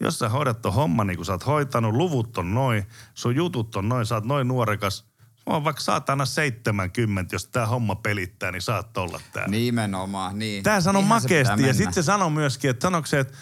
[0.00, 3.76] Jos sä hoidat ton homman niin kuin sä oot hoitanut, luvut on noin, sun jutut
[3.76, 5.04] on noin, sä oot noin nuorekas.
[5.46, 9.50] Mä oon vaikka saatana 70, jos tää homma pelittää, niin saat olla täällä.
[9.50, 10.62] Nimenomaan, niin.
[10.62, 13.34] Tää sanoo Niinhän makeasti ja sitten se sanoo myöskin, että sanoiko se, että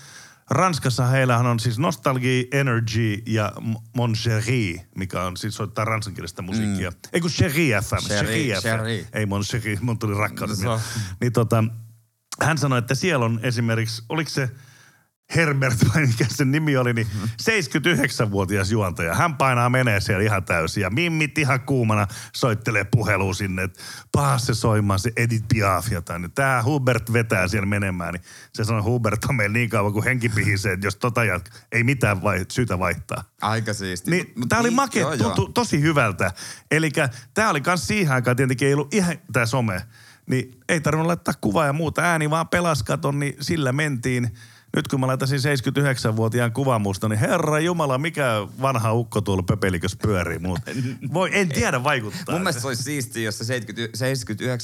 [0.51, 3.53] Ranskassa heillähän on siis Nostalgie, Energy ja
[3.97, 6.90] Mon Chéri, mikä on siis soittaa ranskankielistä musiikkia.
[6.90, 6.97] Mm.
[7.12, 9.16] Ei kun Chéri FM, Chéri, FM.
[9.18, 10.64] Ei Mon Chéri, mun tuli rakkaus.
[10.64, 10.80] On-
[11.20, 11.64] Niin tota,
[12.42, 14.51] hän sanoi, että siellä on esimerkiksi, oliko se
[15.35, 17.07] Herbert vai mikä sen nimi oli, niin
[17.43, 19.14] 79-vuotias juontaja.
[19.14, 24.47] Hän painaa menee siellä ihan täysin ja mimmit ihan kuumana soittelee puheluun sinne, että pahas
[24.47, 26.29] se soimaan se Edith Piaf ja tänne.
[26.35, 28.22] Tää Hubert vetää siellä menemään, niin
[28.53, 31.85] se sanoi, Hubert on meillä niin kauan kuin henki pihisee, että jos tota jat- ei
[31.85, 33.25] mitään vai, syytä vaihtaa.
[33.41, 34.11] Aika siisti.
[34.11, 35.29] Niin, Mut- tää oli niin, make, joo, joo.
[35.31, 36.33] tuntui tosi hyvältä.
[36.70, 36.91] Eli
[37.35, 39.87] tää oli kans siihen aikaan tietenkin ei ollut ihan tää some.
[40.27, 42.03] Niin ei tarvinnut laittaa kuvaa ja muuta.
[42.03, 44.31] Ääni vaan pelas katon, niin sillä mentiin.
[44.77, 49.97] Nyt kun mä laittaisin 79-vuotiaan kuvan musta, niin herra jumala, mikä vanha ukko tuolla pöpelikös
[49.97, 50.39] pyörii.
[50.39, 50.61] Mut
[51.12, 52.35] voi, en tiedä vaikuttaa.
[52.35, 53.99] Mun mielestä se olisi siistiä, jos sä 70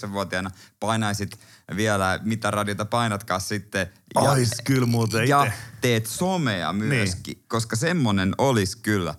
[0.06, 0.50] 79-vuotiaana
[0.80, 1.38] painaisit
[1.76, 3.86] vielä, mitä radiota painatkaan sitten.
[4.14, 5.52] Ois kyllä muuten Ja ite.
[5.80, 7.44] teet somea myöskin, niin.
[7.48, 9.14] koska semmonen olisi kyllä.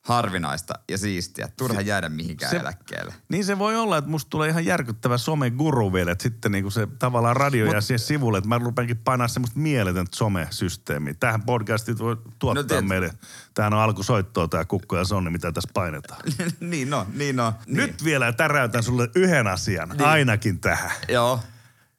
[0.00, 1.48] Harvinaista ja siistiä.
[1.56, 3.14] Turha jäädä mihinkään se- eläkkeelle.
[3.28, 6.88] Niin se voi olla, että musta tulee ihan järkyttävä someguru vielä, että sitten niinku se
[6.98, 11.14] tavallaan radio jää siihen sivulle, että mä rupeankin painaa semmoista mieletöntä somesysteemiä.
[11.20, 13.10] Tähän podcastit voi tuottaa No tiet- meille.
[13.54, 16.20] Tämähän on alkusoittoa tää Kukko ja Sonni, mitä tässä painetaan.
[16.60, 17.54] niin no, niin no.
[17.66, 17.76] Niin.
[17.76, 20.02] Nyt vielä täräytän sulle yhden asian, niin.
[20.04, 20.90] ainakin tähän.
[21.08, 21.40] Joo.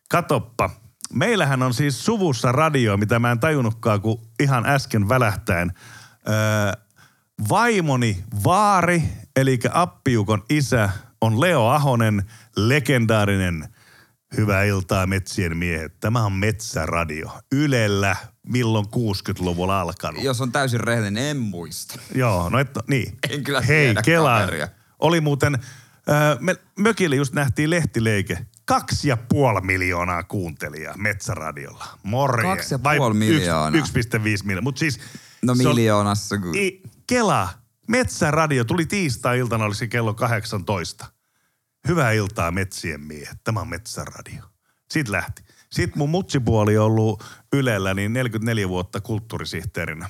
[0.10, 0.70] Katoppa.
[1.14, 5.72] Meillähän on siis suvussa radio, mitä mä en tajunnutkaan, kun ihan äsken välähtäen.
[6.30, 6.82] Öö,
[7.50, 9.04] vaimoni Vaari,
[9.36, 10.90] eli Appiukon isä,
[11.22, 12.24] on Leo Ahonen,
[12.56, 13.68] legendaarinen
[14.38, 16.00] Hyvää iltaa metsien miehet.
[16.00, 17.32] Tämä on Metsäradio.
[17.52, 18.16] Ylellä,
[18.48, 20.24] milloin 60-luvulla alkanut.
[20.24, 22.00] Jos on täysin rehellinen, en muista.
[22.16, 23.18] Joo, no et, niin.
[23.30, 24.40] En kyllä Hei, Kela.
[24.40, 24.68] kaveria.
[25.00, 28.38] Oli muuten, äh, me, mökille just nähtiin lehtileike.
[28.66, 31.86] Kaksi ja puoli miljoonaa kuuntelijaa Metsäradiolla.
[32.04, 32.58] Morjens.
[32.58, 33.80] Kaksi ja puoli miljoonaa.
[33.80, 34.62] yksi- 1,5 miljoonaa.
[34.62, 35.00] Mutta siis...
[35.42, 36.38] No on- miljoonassa.
[36.38, 36.82] kun- I,
[37.12, 37.50] Kela,
[37.88, 41.06] Metsäradio tuli tiistai-iltana, olisi kello 18.
[41.88, 44.44] Hyvää iltaa metsien miehet, tämä on Metsäradio.
[44.92, 45.44] Siitä lähti.
[45.72, 50.10] Sitten mun mutsipuoli on ollut Ylellä niin 44 vuotta kulttuurisihteerinä.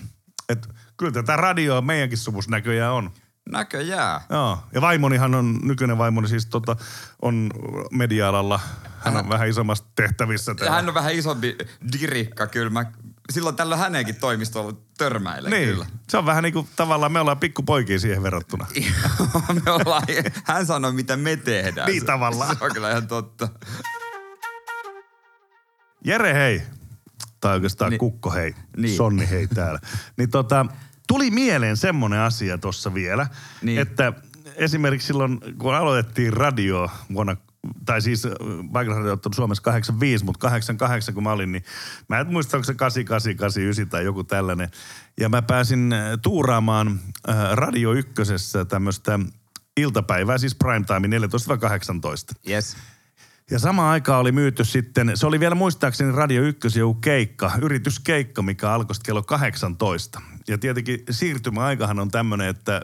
[0.49, 3.11] Et kyllä tätä radioa meidänkin suvus näköjään on.
[3.49, 4.21] Näköjään.
[4.29, 4.57] Joo.
[4.73, 6.75] Ja vaimonihan on, nykyinen vaimoni siis tota,
[7.21, 7.51] on
[7.91, 8.59] media-alalla.
[8.99, 10.55] Hän on vähän isommassa tehtävissä.
[10.55, 10.75] Täällä.
[10.75, 11.57] hän on vähän isompi
[12.01, 12.69] dirikka kyllä.
[12.69, 12.91] Mä,
[13.31, 15.69] silloin tällä hänenkin toimistolla törmäilen niin.
[15.69, 15.85] kyllä.
[16.09, 18.67] Se on vähän niin kuin tavallaan me ollaan pikkupoikia siihen verrattuna.
[19.65, 20.03] me ollaan,
[20.43, 21.87] hän sanoi, mitä me tehdään.
[21.87, 22.57] Niin Se- tavallaan.
[22.57, 23.47] Se on kyllä ihan totta.
[26.05, 26.61] Jere hei,
[27.41, 28.95] tai oikeastaan Ni- niin, Kukko hei, Niin.
[28.97, 29.79] Sonni hei täällä.
[30.17, 30.65] Niin tota,
[31.07, 33.27] tuli mieleen semmoinen asia tuossa vielä,
[33.61, 33.79] niin.
[33.79, 34.13] että
[34.55, 37.35] esimerkiksi silloin, kun aloitettiin radio vuonna,
[37.85, 38.27] tai siis
[38.71, 41.63] paikallisradio on ottanut Suomessa 85, mutta 88 kun mä olin, niin
[42.07, 44.69] mä en muista, onko se 88, 89 tai joku tällainen.
[45.19, 46.99] Ja mä pääsin äh, tuuraamaan
[47.29, 49.19] äh, Radio Ykkösessä tämmöistä
[49.77, 52.49] iltapäivää, siis primetime 14-18.
[52.49, 52.77] Yes.
[53.51, 58.41] Ja samaan aikaan oli myyty sitten, se oli vielä muistaakseni Radio 1 joku keikka, yrityskeikka,
[58.41, 60.21] mikä alkoi kello 18.
[60.47, 62.81] Ja tietenkin siirtymäaikahan on tämmöinen, että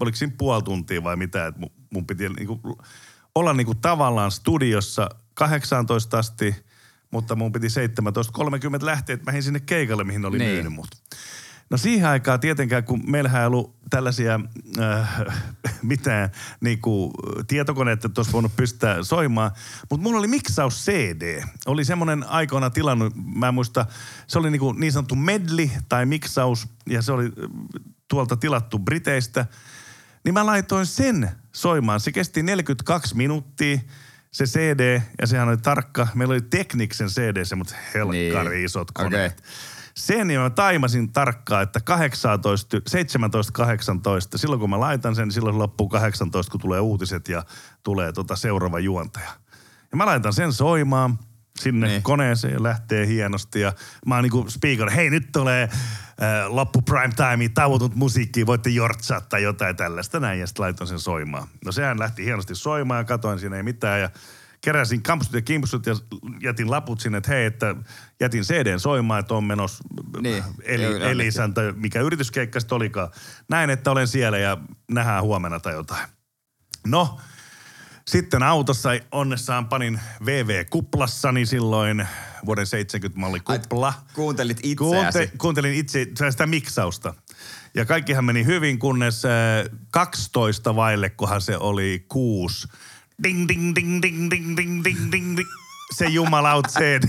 [0.00, 2.78] oliko siinä puoli tuntia vai mitä, että mun, mun piti niinku
[3.34, 6.56] olla niinku tavallaan studiossa 18 asti,
[7.10, 10.46] mutta mun piti 17.30 lähteä, että mähin sinne keikalle, mihin oli Niin.
[10.46, 10.56] niin.
[10.56, 10.88] myynyt mut.
[11.70, 14.40] No siihen aikaan tietenkään, kun meillähän ei ollut tällaisia
[14.80, 15.20] äh,
[15.82, 17.12] mitään niinku,
[17.46, 19.50] tietokoneita, että olisi voinut pystää soimaan,
[19.90, 21.42] mutta mulla oli miksaus CD.
[21.66, 23.86] Oli semmoinen aikoina tilannut, mä en muista,
[24.26, 27.32] se oli niinku niin sanottu medley tai miksaus, ja se oli äh,
[28.08, 29.46] tuolta tilattu Briteistä.
[30.24, 32.00] Niin mä laitoin sen soimaan.
[32.00, 33.78] Se kesti 42 minuuttia,
[34.32, 36.08] se CD, ja sehän oli tarkka.
[36.14, 38.64] Meillä oli Tekniksen CD, semmoiset helkkari Niin.
[38.64, 39.42] isot koneet.
[39.96, 45.32] Sen niin mä taimasin tarkkaan, että 18, 17, 18, silloin kun mä laitan sen, niin
[45.32, 47.44] silloin se loppuu 18, kun tulee uutiset ja
[47.82, 49.30] tulee tota seuraava juontaja.
[49.90, 51.18] Ja mä laitan sen soimaan
[51.60, 52.02] sinne niin.
[52.02, 53.60] koneeseen ja lähtee hienosti.
[53.60, 53.72] Ja
[54.06, 55.68] mä oon niinku speaker, hei nyt tulee
[56.46, 60.40] loppu prime time, tauotut musiikkia, voitte jortsaa tai jotain tällaista näin.
[60.40, 61.48] Ja sitten laitoin sen soimaan.
[61.64, 64.10] No sehän lähti hienosti soimaan ja katoin siinä ei mitään ja
[64.60, 65.94] keräsin kampsut ja kimpsut ja
[66.42, 67.74] jätin laput sinne, että hei, että
[68.20, 69.84] jätin CDn soimaan, että on menossa
[70.20, 73.08] Niin, eli, Elisan tai mikä yrityskeikka sitten olikaan.
[73.48, 74.58] Näin, että olen siellä ja
[74.90, 76.08] nähdään huomenna tai jotain.
[76.86, 77.18] No,
[78.10, 82.06] sitten autossa onnessaan panin VV-kuplassani silloin
[82.46, 83.94] vuoden 70-malli kupla.
[84.14, 84.76] Kuuntelit itseäsi.
[84.76, 87.14] Kuunte, kuuntelin itse sitä miksausta.
[87.74, 89.30] Ja kaikkihan meni hyvin, kunnes äh,
[89.90, 92.68] 12 vaille, kunhan se oli kuusi.
[93.22, 95.48] Ding, ding, ding, ding, ding, ding, ding, ding, ding.
[95.94, 97.08] Se jumalaut CD.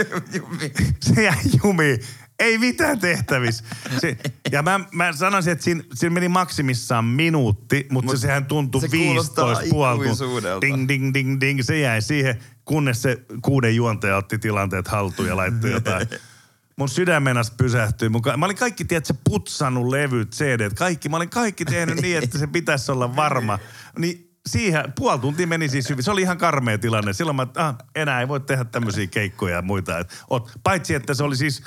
[1.14, 2.00] se jäi jumiin.
[2.38, 3.64] Ei mitään tehtävissä.
[3.98, 4.16] Se,
[4.52, 8.80] ja mä, mä sanoisin, että siinä, siinä meni maksimissaan minuutti, mutta Mut se, sehän tuntui
[8.80, 10.12] se kuulostaa 15 puoli tuntia.
[10.12, 10.60] ikuisuudelta.
[10.60, 11.60] Ding, ding, ding, ding.
[11.62, 16.08] Se jäi siihen, kunnes se kuuden juontaja otti tilanteet haltuun ja laittoi jotain.
[16.76, 18.08] Mun sydämenas pysähtyi.
[18.08, 21.08] Mun, mä olin kaikki, tiedätkö, putsannut levyt, CD, kaikki.
[21.08, 23.58] Mä olin kaikki tehnyt niin, että se pitäisi olla varma.
[23.98, 26.04] Niin siihen puoli tuntia meni siis hyvin.
[26.04, 27.12] Se oli ihan karmea tilanne.
[27.12, 29.98] Silloin mä, että ah, enää ei voi tehdä tämmöisiä keikkoja ja muita.
[29.98, 31.62] Et, oot, paitsi, että se oli siis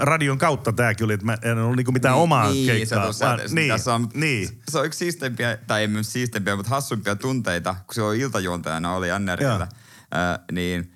[0.00, 3.12] radion kautta tämäkin oli, että mä en ollut niinku mitään omaa niin, keikkaa.
[3.12, 4.48] Se, vaan- on, niin, tässä on, niin.
[4.70, 8.94] se on yksi siistempiä, tai ei myös siistempiä, mutta hassuimpia tunteita, kun se oli iltajuontajana,
[8.94, 9.52] oli Joo.
[9.60, 9.68] äh,
[10.52, 10.92] niin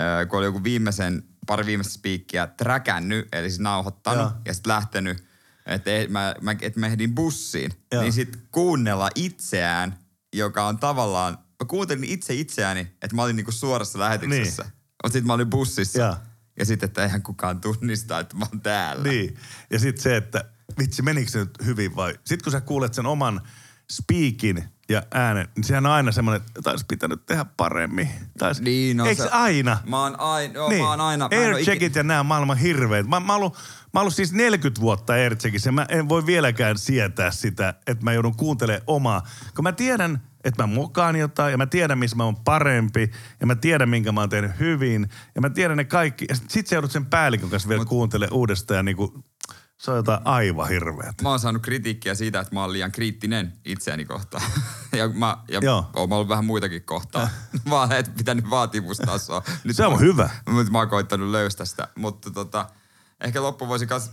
[0.00, 4.32] äh, kun oli joku viimeisen, pari viimeistä spiikkiä träkännyt, eli siis nauhoittanut, Joo.
[4.44, 5.24] ja sitten lähtenyt,
[5.66, 8.02] että mä, mä, et mä ehdin bussiin, Joo.
[8.02, 9.98] niin sitten kuunnella itseään,
[10.34, 14.72] joka on tavallaan, mä kuuntelin itse itseäni, että mä olin niinku suorassa lähetyksessä, Niin.
[15.02, 15.98] mutta sitten mä olin bussissa.
[15.98, 16.16] Joo.
[16.58, 19.02] Ja sitten, että eihän kukaan tunnista, että mä oon täällä.
[19.08, 19.36] Niin.
[19.70, 20.44] Ja sitten se, että
[20.78, 22.12] vitsi menikö se nyt hyvin vai?
[22.24, 23.40] Sitten kun sä kuulet sen oman
[23.92, 28.08] speakin ja äänen, niin sehän on aina semmoinen, että taisi pitänyt tehdä paremmin.
[28.38, 29.78] Tais, Niin, no Eikö se- aina?
[29.86, 30.82] Mä oon aina, joo, niin.
[30.82, 31.28] mä oon aina...
[31.28, 33.06] mä Aircheckit ja nämä on maailman hirveet.
[33.08, 33.60] Mä, mä, ollut, mä
[33.94, 38.12] oon ollut siis 40 vuotta Aircheckissä ja mä en voi vieläkään sietää sitä, että mä
[38.12, 39.22] joudun kuuntelemaan omaa.
[39.56, 43.46] Kun mä tiedän, että mä mokaan jotain ja mä tiedän, missä mä oon parempi ja
[43.46, 46.24] mä tiedän, minkä mä oon tehnyt hyvin ja mä tiedän ne kaikki.
[46.28, 49.24] Ja sit, sit sä joudut sen päällikön kanssa vielä kuuntelemaan uudestaan ja niinku,
[49.78, 51.22] se on jotain aivan hirveät.
[51.22, 54.42] Mä oon saanut kritiikkiä siitä, että mä oon liian kriittinen itseäni kohtaan.
[54.98, 55.90] ja mä, ja Joo.
[55.96, 57.28] oon ollut vähän muitakin kohtaan.
[57.70, 59.42] Vaan et pitänyt vaatimustasoa.
[59.64, 60.30] Nyt Se on mä, hyvä.
[60.46, 61.88] Nyt mä oon koittanut löystä sitä.
[61.96, 62.66] Mutta tota,
[63.20, 64.10] ehkä loppu voisi kas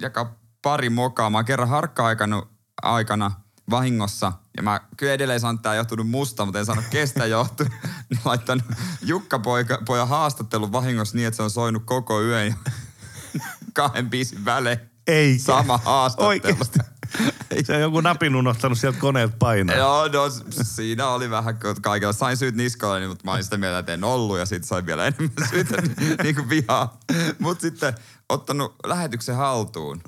[0.00, 1.30] jakaa pari mokaa.
[1.30, 2.42] Mä oon kerran harkka-aikana
[2.82, 3.30] aikana
[3.70, 7.64] vahingossa, ja mä kyllä edelleen sanon, että tää johtunut musta, mutta en sano kestä johtu.
[8.10, 8.64] niin laittanut
[9.02, 12.54] Jukka poika, pojan haastattelun vahingossa niin, että se on soinut koko yön ja
[13.72, 14.78] kahden biisin välein.
[15.06, 15.38] Ei.
[15.38, 16.28] Sama haastattelu.
[16.28, 16.78] Oikeesti.
[17.64, 19.76] Se on joku napin unohtanut sieltä koneelta painaa.
[19.76, 20.30] Joo, no
[20.62, 22.12] siinä oli vähän kaikilla.
[22.12, 25.06] Sain syyt niskoille, mutta mä olin sitä mieltä, että en ollut ja sitten sain vielä
[25.06, 26.98] enemmän syytä ni- niin kuin vihaa.
[27.38, 27.94] Mutta sitten
[28.28, 30.02] ottanut lähetyksen haltuun,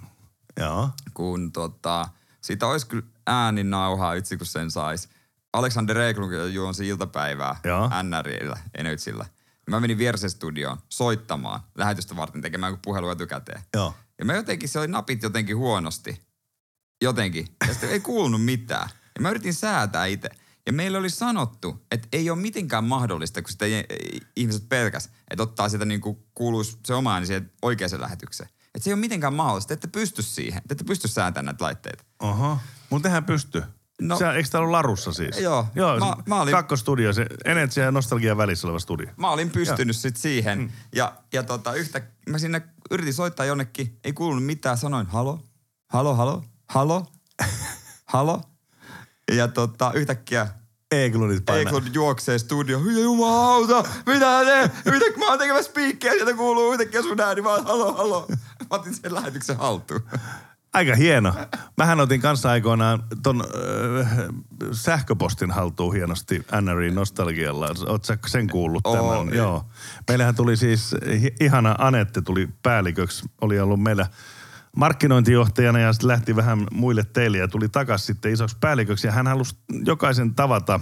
[0.61, 0.91] Joo.
[1.15, 2.09] kun tota,
[2.41, 5.09] siitä olisi kyllä ääninauhaa itse kun sen sais.
[5.53, 7.91] Alexander Reglund juonsi iltapäivää Joo.
[8.03, 9.27] NRillä, Energyllä.
[9.71, 13.63] Mä menin vieressä studioon soittamaan lähetystä varten tekemään joku puhelu etukäteen.
[13.75, 13.95] Joo.
[14.19, 16.21] Ja mä jotenkin, se oli napit jotenkin huonosti.
[17.03, 17.47] Jotenkin.
[17.67, 18.89] Ja sitten ei kuulunut mitään.
[19.15, 20.31] Ja mä yritin säätää itse.
[20.67, 23.65] Ja meille oli sanottu, että ei ole mitenkään mahdollista, kun sitä
[24.37, 28.51] ihmiset pelkäs, että ottaa sitä niin kuin kuuluisi se oma ääni siihen oikeaan lähetykseen.
[28.75, 30.63] Että se ei ole mitenkään mahdollista, että ette pysty siihen.
[30.69, 32.05] Te ette pysty säätämään näitä laitteita.
[32.23, 32.59] Oho.
[32.91, 33.63] Mutta tehän pysty.
[34.01, 35.39] No, Sä, eikö tää ollut Larussa siis?
[35.41, 35.67] Joo.
[35.75, 39.07] Joo, Mä- mä, mä olin- Kakkostudio, se Energia ja Nostalgia välissä oleva studio.
[39.17, 40.59] Mä olin pystynyt sitten siihen.
[40.59, 40.71] Mm.
[40.95, 45.41] Ja, ja tota, yhtä, mä sinne yritin soittaa jonnekin, ei kuulunut mitään, sanoin halo,
[45.89, 47.07] halo, halo, halo,
[48.15, 48.41] halo.
[49.37, 50.47] Ja tota, yhtäkkiä
[50.91, 51.63] Eglundit painaa.
[51.63, 57.03] Eklund juoksee studio, hyi jumalauta, mitä te, mitä mä oon tekemässä spiikkiä, sieltä kuuluu yhtäkkiä
[57.03, 58.27] sun ääni, vaan halo, halo.
[58.61, 60.03] Mä otin sen lähetyksen haltuun.
[60.79, 61.35] Aika hieno.
[61.77, 63.45] Mähän otin kanssa aikoinaan ton
[64.01, 64.19] äh,
[64.73, 67.69] sähköpostin haltuun hienosti NRI Nostalgialla.
[68.03, 69.29] Sä sen kuullut tämän?
[69.29, 69.37] ei.
[69.37, 69.65] Joo.
[70.09, 70.95] Meillähän tuli siis,
[71.41, 73.25] ihana Anette tuli päälliköksi.
[73.41, 74.07] Oli ollut meillä
[74.77, 79.07] markkinointijohtajana ja sitten lähti vähän muille teille ja tuli takaisin sitten isoksi päälliköksi.
[79.07, 80.81] Ja hän halusi jokaisen tavata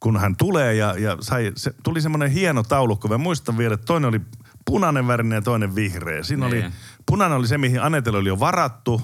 [0.00, 3.08] kun hän tulee ja, ja sai, se, tuli semmoinen hieno taulukko.
[3.08, 4.20] Mä muistan vielä, että toinen oli
[4.64, 6.22] punainen värinen ja toinen vihreä.
[6.22, 6.72] Siinä oli, Niin.
[7.06, 9.02] punainen oli se, mihin Anetelle oli jo varattu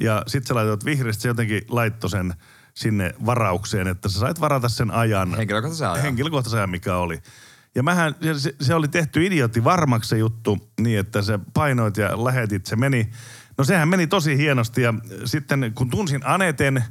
[0.00, 2.34] ja sitten sä laitoit vihreästä, se jotenkin laittoi sen
[2.74, 5.34] sinne varaukseen, että sä sait varata sen ajan.
[5.36, 6.02] Henkilökohtaisen ajan.
[6.02, 7.22] Henkilökohtaisen ajan, mikä oli.
[7.74, 12.24] Ja mähän, se, se oli tehty idiootti varmaksi se juttu niin, että se painoit ja
[12.24, 13.10] lähetit, se meni,
[13.58, 14.94] no sehän meni tosi hienosti ja
[15.24, 16.84] sitten kun tunsin Aneten,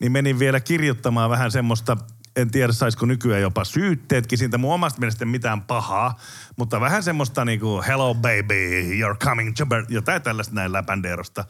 [0.00, 1.96] niin menin vielä kirjoittamaan vähän semmoista,
[2.36, 6.18] en tiedä saisiko nykyään jopa syytteetkin siitä mun omasta mielestä mitään pahaa,
[6.56, 11.44] mutta vähän semmoista niinku hello baby, you're coming to birth, jotain tällaista näin läpändeerosta.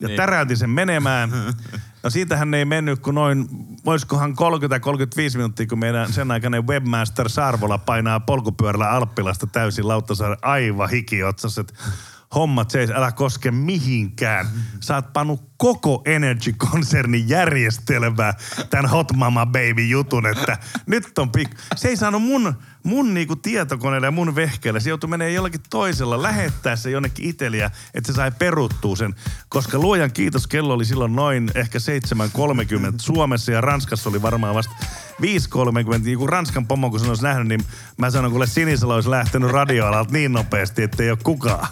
[0.00, 0.16] Ja Niin.
[0.16, 1.30] täräytin sen menemään.
[2.02, 3.48] No siitähän ei mennyt kuin noin,
[3.84, 10.90] voisikohan 30-35 minuuttia, kun meidän sen aikainen webmaster Sarvola painaa polkupyörällä Alppilasta täysin Lauttasaaren aivan
[10.90, 11.74] hikiotsas, että
[12.34, 14.46] hommat seis, älä koske mihinkään.
[14.80, 18.34] Sä oot pannut koko Energy-konsernin järjestelmää
[18.70, 21.48] tämän Hot Mama Baby jutun, että nyt on pik...
[21.76, 24.80] Se ei saanut mun, mun niinku tietokoneelle ja mun vehkeelle.
[24.80, 29.14] Se joutui menee jollakin toisella, lähettää se jonnekin iteliä, että se sai peruttua sen.
[29.48, 34.74] Koska luojan kiitos, kello oli silloin noin ehkä 7.30 Suomessa ja Ranskassa oli varmaan vasta
[35.22, 35.98] 5.30.
[36.04, 37.64] Niin kuin Ranskan pomo, kun sen olisi nähnyt, niin
[37.96, 41.68] mä sanon, kuule Sinisalo olisi lähtenyt radioalalta niin nopeasti, että ei ole kukaan.